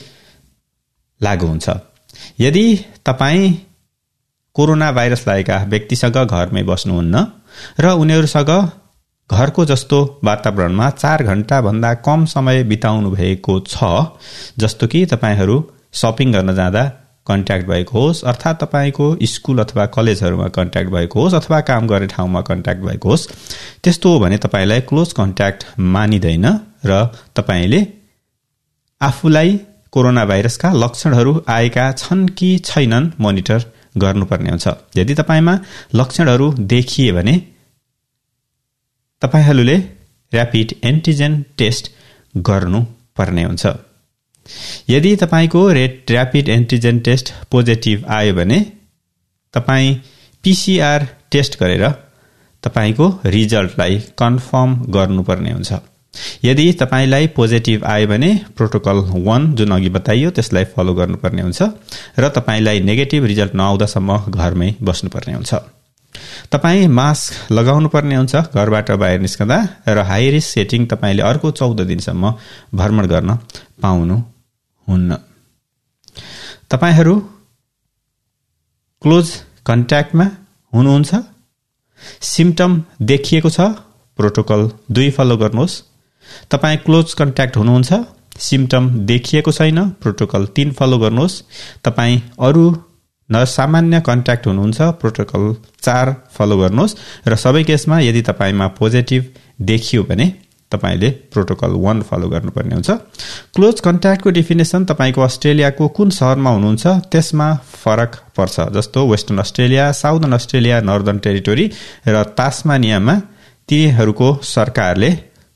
लागू 1.21 1.47
हुन्छ। 1.47 1.69
यदि 2.39 2.65
तपाईँ 3.05 3.53
कोरोना 4.55 4.91
भाइरस 4.91 5.27
लागेका 5.27 5.57
व्यक्तिसँग 5.63 6.17
घरमै 6.25 6.63
बस्नुहुन्न 6.63 7.15
र 7.79 7.91
उनीहरूसँग 8.01 8.51
घरको 9.31 9.65
जस्तो 9.65 10.19
वातावरणमा 10.23 10.89
चार 10.89 11.23
घण्टाभन्दा 11.23 11.93
कम 11.93 12.25
समय 12.25 12.63
बिताउनु 12.63 13.11
भएको 13.11 13.59
छ 13.59 13.83
जस्तो 14.57 14.87
कि 14.87 15.05
तपाईँहरू 15.05 15.71
सपिङ 15.93 16.33
गर्न 16.33 16.55
जाँदा 16.55 16.83
कन्ट्याक्ट 17.27 17.67
भएको 17.67 17.99
होस् 17.99 18.23
अर्थात् 18.23 18.59
तपाईँको 18.61 19.17
स्कुल 19.23 19.59
अथवा 19.59 19.85
कलेजहरूमा 19.85 20.47
कन्ट्याक्ट 20.47 20.91
भएको 20.91 21.21
होस् 21.21 21.33
अथवा 21.33 21.59
काम 21.61 21.87
गर्ने 21.87 22.07
ठाउँमा 22.07 22.41
कन्ट्याक्ट 22.41 22.81
भएको 22.81 23.09
होस् 23.09 23.27
त्यस्तो 23.83 24.13
हो 24.13 24.19
भने 24.19 24.37
तपाईँलाई 24.37 24.81
क्लोज 24.81 25.13
कन्ट्याक्ट 25.13 25.65
मानिँदैन 25.79 26.59
र 26.85 27.05
तपाईँले 27.35 27.87
आफूलाई 29.01 29.59
कोरोना 29.91 30.25
भाइरसका 30.25 30.73
लक्षणहरू 30.73 31.43
आएका 31.47 31.91
छन् 31.91 32.27
कि 32.27 32.57
छैनन् 32.59 33.11
मोनिटर 33.19 33.63
गर्नुपर्ने 33.97 34.49
हुन्छ। 34.49 34.67
यदि 34.97 35.15
तपाईँमा 35.15 35.59
लक्षणहरू 35.95 36.53
देखिए 36.53 37.11
भने 37.11 37.52
तपाईँहरूले 39.23 39.77
ऱ्यापिड 40.31 40.73
एन्टिजेन 40.83 41.33
टेस्ट 41.57 41.91
गर्नुपर्ने 42.35 43.43
हुन्छ। 43.43 43.65
यदि 44.89 45.15
तपाईँको 45.15 45.61
rate 45.71 46.11
rapid 46.11 46.49
antigen 46.49 46.99
test 46.99 47.33
positive 47.51 48.05
आयो 48.09 48.33
भने 48.33 48.59
तपाईँ 49.53 49.93
पिसिआर 50.43 51.07
टेस्ट 51.31 51.59
गरेर 51.59 51.89
तपाईँको 52.63 53.07
रिजल्टलाई 53.25 53.99
कन्फर्म 54.17 54.71
गर्नुपर्ने 54.95 55.51
हुन्छ। 55.51 55.71
यदि 56.43 56.65
तपाईँलाई 56.73 57.27
पोजिटिभ 57.27 57.85
आयो 57.85 58.07
भने 58.07 58.29
प्रोटोकल 58.57 58.97
वान 59.27 59.53
जुन 59.55 59.71
अघि 59.71 59.89
बताइयो 59.89 60.29
त्यसलाई 60.31 60.65
फलो 60.73 60.93
गर्नुपर्ने 60.93 61.41
हुन्छ 61.41 61.61
र 62.19 62.29
तपाईँलाई 62.29 62.79
नेगेटिभ 62.79 63.25
रिजल्ट 63.25 63.55
नआउँदासम्म 63.55 64.17
घरमै 64.29 64.69
बस्नुपर्ने 64.81 65.33
हुन्छ। 65.33 65.53
तपाईँ 66.51 66.87
मास्क 66.87 67.51
लगाउनु 67.51 67.89
पर्ने 67.89 68.15
हुन्छ 68.15 68.35
घरबाट 68.35 68.91
बाहिर 69.01 69.19
निस्कँदा 69.19 69.57
र 69.87 69.97
हाई 70.09 70.29
रिस्क 70.29 70.49
सेटिङ 70.49 70.85
तपाईँले 70.85 71.23
अर्को 71.23 71.51
चौध 71.51 71.81
दिनसम्म 71.81 72.33
भ्रमण 72.75 73.05
गर्न 73.07 73.35
पाउनु 73.81 74.17
हुन्न। 74.87 75.17
तपाईँहरू 76.71 77.15
क्लोज 79.01 79.27
कन्ट्याक्टमा 79.65 80.25
हुनुहुन्छ? 80.73 81.11
सिम्टम 82.21 82.71
देखिएको 83.01 83.49
छ? 83.49 83.59
प्रोटोकल 84.19 84.61
दुई 84.91 85.09
फलो 85.09 85.37
गर्नुहोस्। 85.37 85.81
तपाईँ 86.51 86.77
क्लोज 86.77 87.13
कन्ट्याक्ट 87.13 87.57
हुनुहुन्छ? 87.57 87.93
सिम्टम 88.39 88.89
देखिएको 89.05 89.51
छैन? 89.51 89.89
प्रोटोकल 90.01 90.45
तिन 90.55 90.71
फलो 90.71 90.97
गर्नुहोस्। 90.97 91.41
तपाईँ 91.83 92.21
अरू 92.39 92.65
न 93.29 93.43
सामान्य 93.47 93.99
कन्ट्याक्ट 94.01 94.47
हुनुहुन्छ 94.47 94.81
प्रोटोकल 95.01 95.43
चार 95.81 96.15
फलो 96.35 96.57
गर्नुहोस् 96.57 96.95
र 97.27 97.35
सबै 97.35 97.63
केसमा 97.63 97.99
यदि 97.99 98.21
तपाईँमा 98.21 98.67
पोजिटिभ 98.79 99.23
देखियो 99.61 100.03
भने 100.03 100.27
तपाईँले 100.71 101.09
प्रोटोकल 101.33 101.71
वान 101.77 102.01
फलो 102.01 102.27
गर्नुपर्ने 102.29 102.75
हुन्छ। 102.75 102.91
क्लोज 103.55 103.79
कन्ट्याक्टको 103.79 104.29
डेफिनेसन 104.29 104.85
तपाईँको 104.85 105.21
अस्ट्रेलियाको 105.21 105.87
कुन 105.87 106.09
सहरमा 106.09 106.49
हुनुहुन्छ 106.49 106.85
त्यसमा 107.11 107.47
फरक 107.73 108.11
पर्छ। 108.37 108.55
जस्तो 108.73 108.99
Western 109.07 109.39
Australia 109.39 109.91
Southern 109.93 110.33
Australia 110.33 110.79
Northern 110.81 111.17
Territory 111.25 111.65
र 112.07 112.23
तास्मानियामा 112.37 113.15
तिनीहरूको 113.69 114.29
सरकारले 114.45 115.11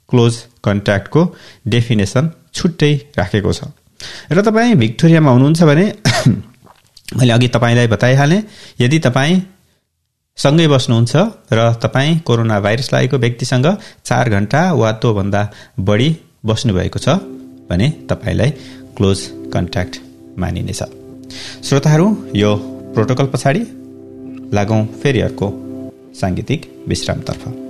क्लोज 0.09 0.33
कन्ट्याक्टको 0.63 1.21
डेफिनेसन 1.67 2.31
छुट्टै 2.53 2.93
राखेको 3.17 3.51
छ। 3.53 3.73
र 4.31 4.41
तपाईँ 4.41 4.75
भिक्टोरियामा 4.75 5.31
हुनुहुन्छ 5.31 5.61
भने 5.63 5.85
मैले 7.15 7.33
अघि 7.33 7.47
तपाईँलाई 7.47 7.87
बताइहालेँ 7.87 8.41
यदि 8.81 8.99
तपाईँ 8.99 9.41
सँगै 10.37 10.67
बस्नुहुन्छ 10.67 11.15
र 11.53 11.59
तपाईँ 11.83 12.19
कोरोना 12.27 12.59
भाइरस 12.59 12.93
लागेको 12.93 13.17
व्यक्तिसँग 13.17 13.67
चार 14.05 14.29
घण्टा 14.29 14.61
वा 14.73 14.91
त्योभन्दा 15.01 15.41
बढी 15.79 16.09
बस्नुभएको 16.45 16.99
छ 16.99 17.09
भने 17.69 17.87
तपाईँलाई 18.09 18.49
क्लोज 18.97 19.19
कन्ट्याक्ट 19.53 19.95
मानिनेछ। 20.39 20.81
श्रोताहरू 21.63 22.07
यो 22.35 22.55
प्रोटोकल 22.95 23.25
पछाडि 23.33 23.63
लागौँ 24.53 24.85
फेरि 25.01 25.21
अर्को 25.21 25.47
साङ्गीतिक 26.19 26.61
विश्रामतर्फ। 26.87 27.66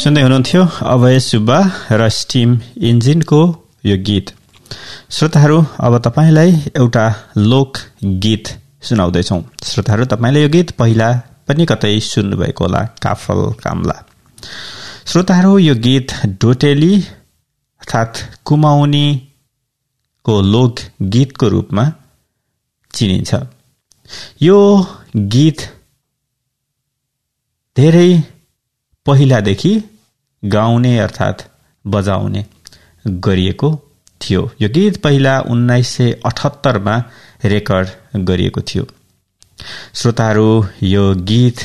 सुन्दै 0.00 0.20
हुनुहुन्थ्यो। 0.22 0.62
अभय 0.92 1.18
सुब्बा 1.20 1.58
र 1.92 2.08
स्टिम 2.10 2.50
इन्जिनको 2.88 3.40
यो 3.84 3.96
गीत। 4.00 4.26
श्रोताहरू 5.10 5.58
अब 5.78 5.94
तपाईँलाई 6.06 6.50
एउटा 6.80 7.04
लोक 7.50 7.70
गीत 8.24 8.44
सुनाउँदैछौँ। 8.82 9.40
श्रोताहरू 9.62 10.04
तपाईँले 10.12 10.40
यो 10.42 10.48
गीत 10.48 10.68
पहिला 10.80 11.08
पनि 11.46 11.64
कतै 11.70 11.92
सुन्नुभएको 12.02 12.64
होला 12.64 12.80
काफल 13.04 13.40
कामला। 13.60 13.96
श्रोताहरू 15.06 15.52
यो 15.58 15.74
गीत 15.86 16.08
डोटेली 16.40 16.92
अर्थात् 17.82 18.24
कुमाउनीको 18.46 20.34
लोक 20.54 20.74
गीतको 21.12 21.46
रूपमा 21.48 21.84
चिनिन्छ। 22.94 23.30
यो 24.42 24.58
गीत 25.34 25.58
धेरै 27.76 28.10
पहिलादेखि 29.06 29.72
गाउने 30.42 30.98
अर्थात् 30.98 31.42
बजाउने 31.84 32.44
गरिएको 33.06 33.70
थियो। 34.20 34.50
यो 34.62 34.68
गीत 34.68 34.96
पहिला 35.02 35.40
उन्नाइस 35.50 35.88
सय 35.88 36.12
अठहत्तरमा 36.26 36.96
रेकर्ड 37.44 37.88
गरिएको 38.24 38.60
थियो। 38.60 38.84
श्रोताहरू 39.94 40.48
यो 40.82 41.04
गीत 41.24 41.58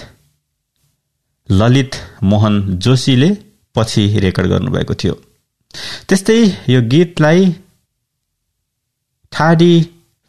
ललित 1.50 1.96
मोहन 2.24 2.62
जोशीले 2.78 3.30
पछि 3.76 4.08
रेकर्ड 4.20 4.48
गर्नुभएको 4.48 4.94
थियो। 4.94 5.14
त्यस्तै 6.10 6.40
यो 6.70 6.82
गीतलाई 6.90 7.52
ठाडी 9.32 9.74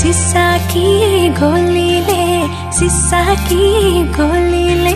कफल 0.05 0.11
खान्या 0.12 0.12
कुइया 0.12 0.12
मर्योला 0.12 1.16
जुन 1.24 1.36
किरी 1.46 1.48
सिसा 1.55 2.00
कि 3.07 3.20
गोलीले 3.36 3.38
सिसा 3.48 3.55
कि 3.55 3.96
गोलीले 4.16 4.92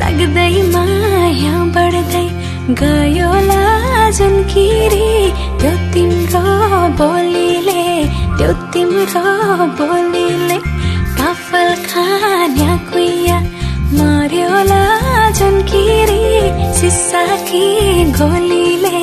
लाग्दै 0.00 0.62
माया 0.74 1.54
बढ्दै 1.76 2.26
गयो 2.80 3.30
जुन 4.18 4.34
किरी 4.52 5.10
त्यो 5.60 5.72
तिम्रो 5.94 6.44
बोलीले 7.00 7.82
त्यो 8.38 8.52
तिम्रो 8.72 9.24
बोलीले 9.80 10.58
कफल 11.18 11.68
खान्या 11.88 12.76
कुइया 12.92 13.38
मर्योला 13.98 14.82
जुन 15.38 15.60
किरी 15.70 16.22
सिसा 16.80 17.24
गोलीले 18.18 18.98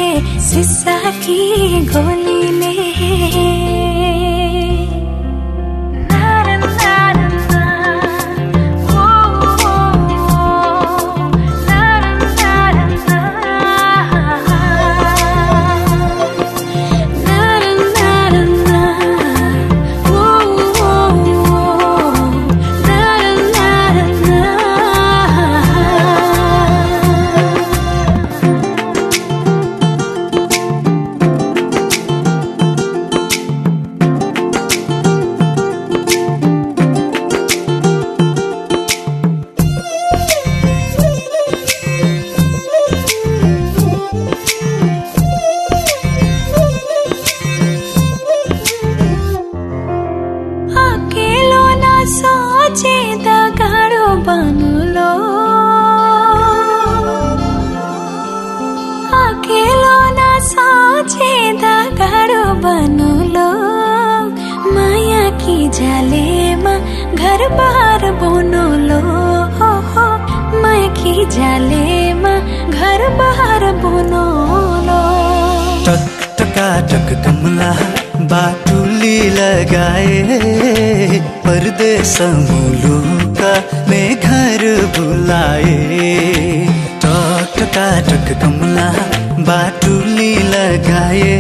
सिसा 0.50 0.98
कि 1.26 1.40
गोलीले 1.94 3.65
कमला 77.04 77.72
बाटुली 78.22 79.30
लगाए 79.30 80.24
परदेश 81.48 82.22
मुलुका 82.22 83.54
में 83.90 84.16
घर 84.16 84.64
बुलाए। 84.98 86.68
टक 87.06 87.54
टकाटक 87.58 88.42
कमला 88.42 88.92
बाटुली 89.40 90.36
लगाए 90.36 91.36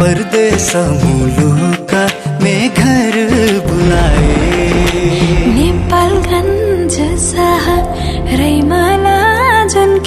परदेश 0.00 0.72
मुलुका 0.76 2.10
में 2.42 2.70
घर 2.70 3.14
बुलाए। 3.66 4.36
नेपालगञ्ज 5.46 7.18
सहर 7.18 7.84
रैमाला 8.36 9.20
जुन 9.64 9.98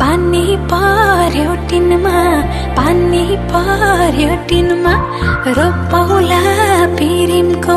पानी 0.00 0.56
पर्यो 0.56 1.54
टिनमा। 1.54 2.35
पानी 3.36 3.52
पर्यो 3.52 4.34
टिनमा 4.48 4.94
रोपौला 5.56 6.40
पिरिमको 6.96 7.76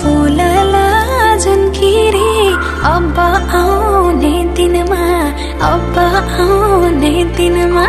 फुलला 0.00 0.86
जुन 1.44 1.62
किरी 1.76 2.32
अब 2.92 3.18
आउने 3.60 4.34
दिनमा 4.56 5.02
अब 5.72 5.98
आउने 6.44 7.12
दिनमा 7.36 7.86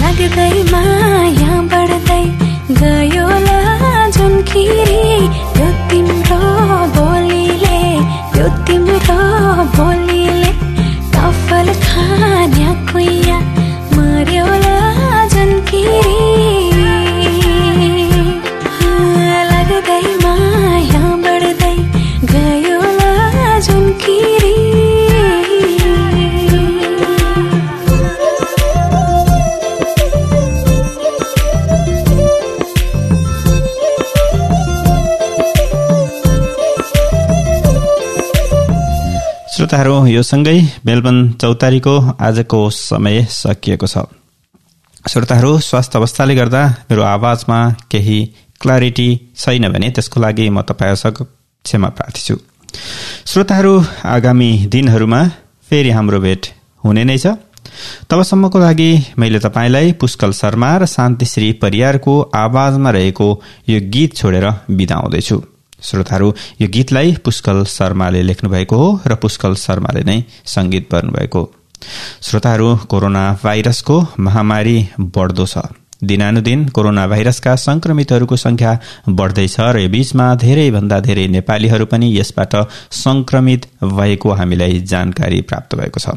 लाग्दै 0.00 0.52
माया 0.72 1.60
बढ्दै 1.72 2.24
गयो 2.82 3.28
जुन 4.16 4.40
श्रोताहरू 39.70 40.06
यो 40.06 40.22
सँगै 40.22 40.54
मेलबर्न 40.86 41.18
चौतारीको 41.32 41.92
आजको 42.20 42.58
समय 42.76 43.18
सकिएको 43.30 43.86
छ। 43.86 44.02
श्रोताहरू 45.04 45.50
स्वास्थ्य 45.62 45.98
अवस्थाले 45.98 46.34
गर्दा 46.34 46.62
मेरो 46.90 47.02
आवाजमा 47.06 47.58
केही 47.90 48.18
क्ल्यारिटी 48.60 49.06
छैन 49.36 49.68
भने 49.70 49.90
त्यसको 49.94 50.20
लागि 50.20 50.48
म 50.50 50.62
तपाईँहरूसँग 50.66 51.18
क्षमा 51.64 51.88
प्रार्थी 51.94 52.22
छु 52.26 52.36
श्रोताहरू 53.30 53.74
आगामी 54.10 54.50
दिनहरूमा 54.66 55.22
फेरि 55.70 55.90
हाम्रो 55.90 56.20
भेट 56.26 56.50
हुने 56.84 57.04
नै 57.04 57.18
छ। 57.18 57.38
तबसम्मको 58.10 58.58
लागि 58.58 58.90
मैले 59.18 59.38
तपाईँलाई 59.38 59.92
पुष्कल 60.02 60.32
शर्मा 60.32 60.72
र 60.76 60.86
शान्तिश्री 60.88 61.52
परियारको 61.62 62.20
आवाजमा 62.36 62.90
रहेको 62.90 63.30
यो 63.70 63.80
गीत 63.94 64.16
छोडेर 64.16 64.50
बिदा 64.74 64.96
आउँदैछु 64.96 65.38
श्रोताहरू 65.82 66.34
यो 66.60 66.68
गीतलाई 66.68 67.16
पुष्कल 67.24 67.64
शर्माले 67.64 68.22
लेख्नुभएको 68.22 68.76
हो 68.76 68.88
र 69.06 69.14
पुष्कल 69.16 69.54
शर्माले 69.56 70.02
नै 70.04 70.22
संगीत 70.46 70.88
भर्नुभएको। 70.92 71.42
श्रोताहरू 72.22 72.76
कोरोना 72.88 73.24
भाइरसको 73.44 74.06
महामारी 74.20 74.78
बढ्दो 75.00 75.46
छ। 75.46 75.58
दिनानुदिन 76.04 76.68
कोरोना 76.68 77.06
भाइरसका 77.06 77.54
संक्रमितहरूको 77.56 78.36
संख्या 78.36 78.78
बढ्दैछ 79.08 79.56
र 79.60 79.78
यो 79.78 79.88
बीचमा 79.88 80.34
धेरैभन्दा 80.34 81.00
धेरै 81.00 81.26
नेपालीहरू 81.28 81.86
पनि 81.86 82.08
यसबाट 82.18 82.56
संक्रमित 82.90 83.66
भएको 83.84 84.32
हामीलाई 84.32 84.80
जानकारी 84.88 85.40
प्राप्त 85.42 85.74
भएको 85.74 86.00
छ। 86.00 86.16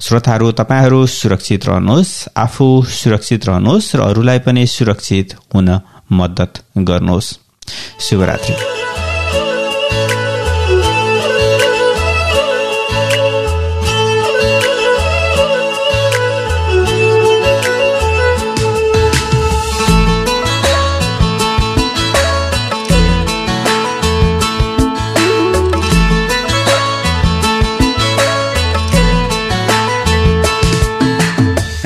श्रोताहरू 0.00 0.50
तपाईँहरू 0.52 1.04
सुरक्षित 1.06 1.66
रहनुहोस् 1.66 2.28
आफू 2.36 2.66
सुरक्षित 2.94 3.46
रहनुहोस् 3.46 3.94
र 3.96 4.00
अरूलाई 4.00 4.38
पनि 4.48 4.66
सुरक्षित 4.66 5.36
हुन 5.54 5.68
मद्दत 6.12 6.64
गर्नुहोस्। 6.78 7.36
शुभरात्री। 8.00 8.87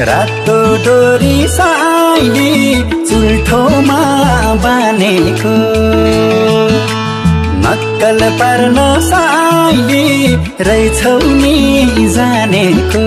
रातो 0.09 0.55
डोरी 0.85 1.49
साइली 1.49 2.55
चुल्ठोमा 3.09 3.99
बानेको। 4.65 5.53
नक्कल 7.65 8.19
पर्न 8.41 8.79
साइली 9.01 10.37
रहेछौ 10.61 11.19
नि 11.19 12.09
जानेको। 12.15 13.05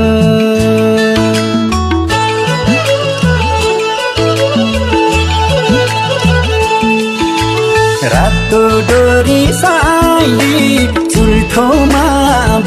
रातो 8.16 8.64
डोरी 8.91 9.43
साइली 9.54 10.88
चुल्ठोमा 10.88 12.06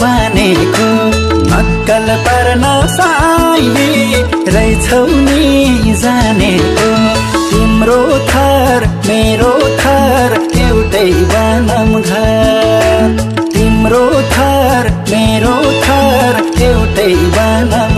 बानेको। 0.03 0.91
नक्कल 1.53 2.07
पर्न 2.27 2.65
साइली 3.59 4.23
रहेछौ 4.55 5.07
नि 5.07 5.95
जानेको 6.01 6.91
तिम्रो 7.51 7.97
थर 8.29 8.87
मेरो 9.07 9.51
थर 9.81 10.35
एउटै 10.67 11.11
बनम 11.33 11.91
घर। 12.01 13.17
तिम्रो 13.55 14.05
थर 14.35 14.91
मेरो 15.11 15.57
थर 15.87 16.41
एउटै 16.69 17.11
बनम 17.37 17.98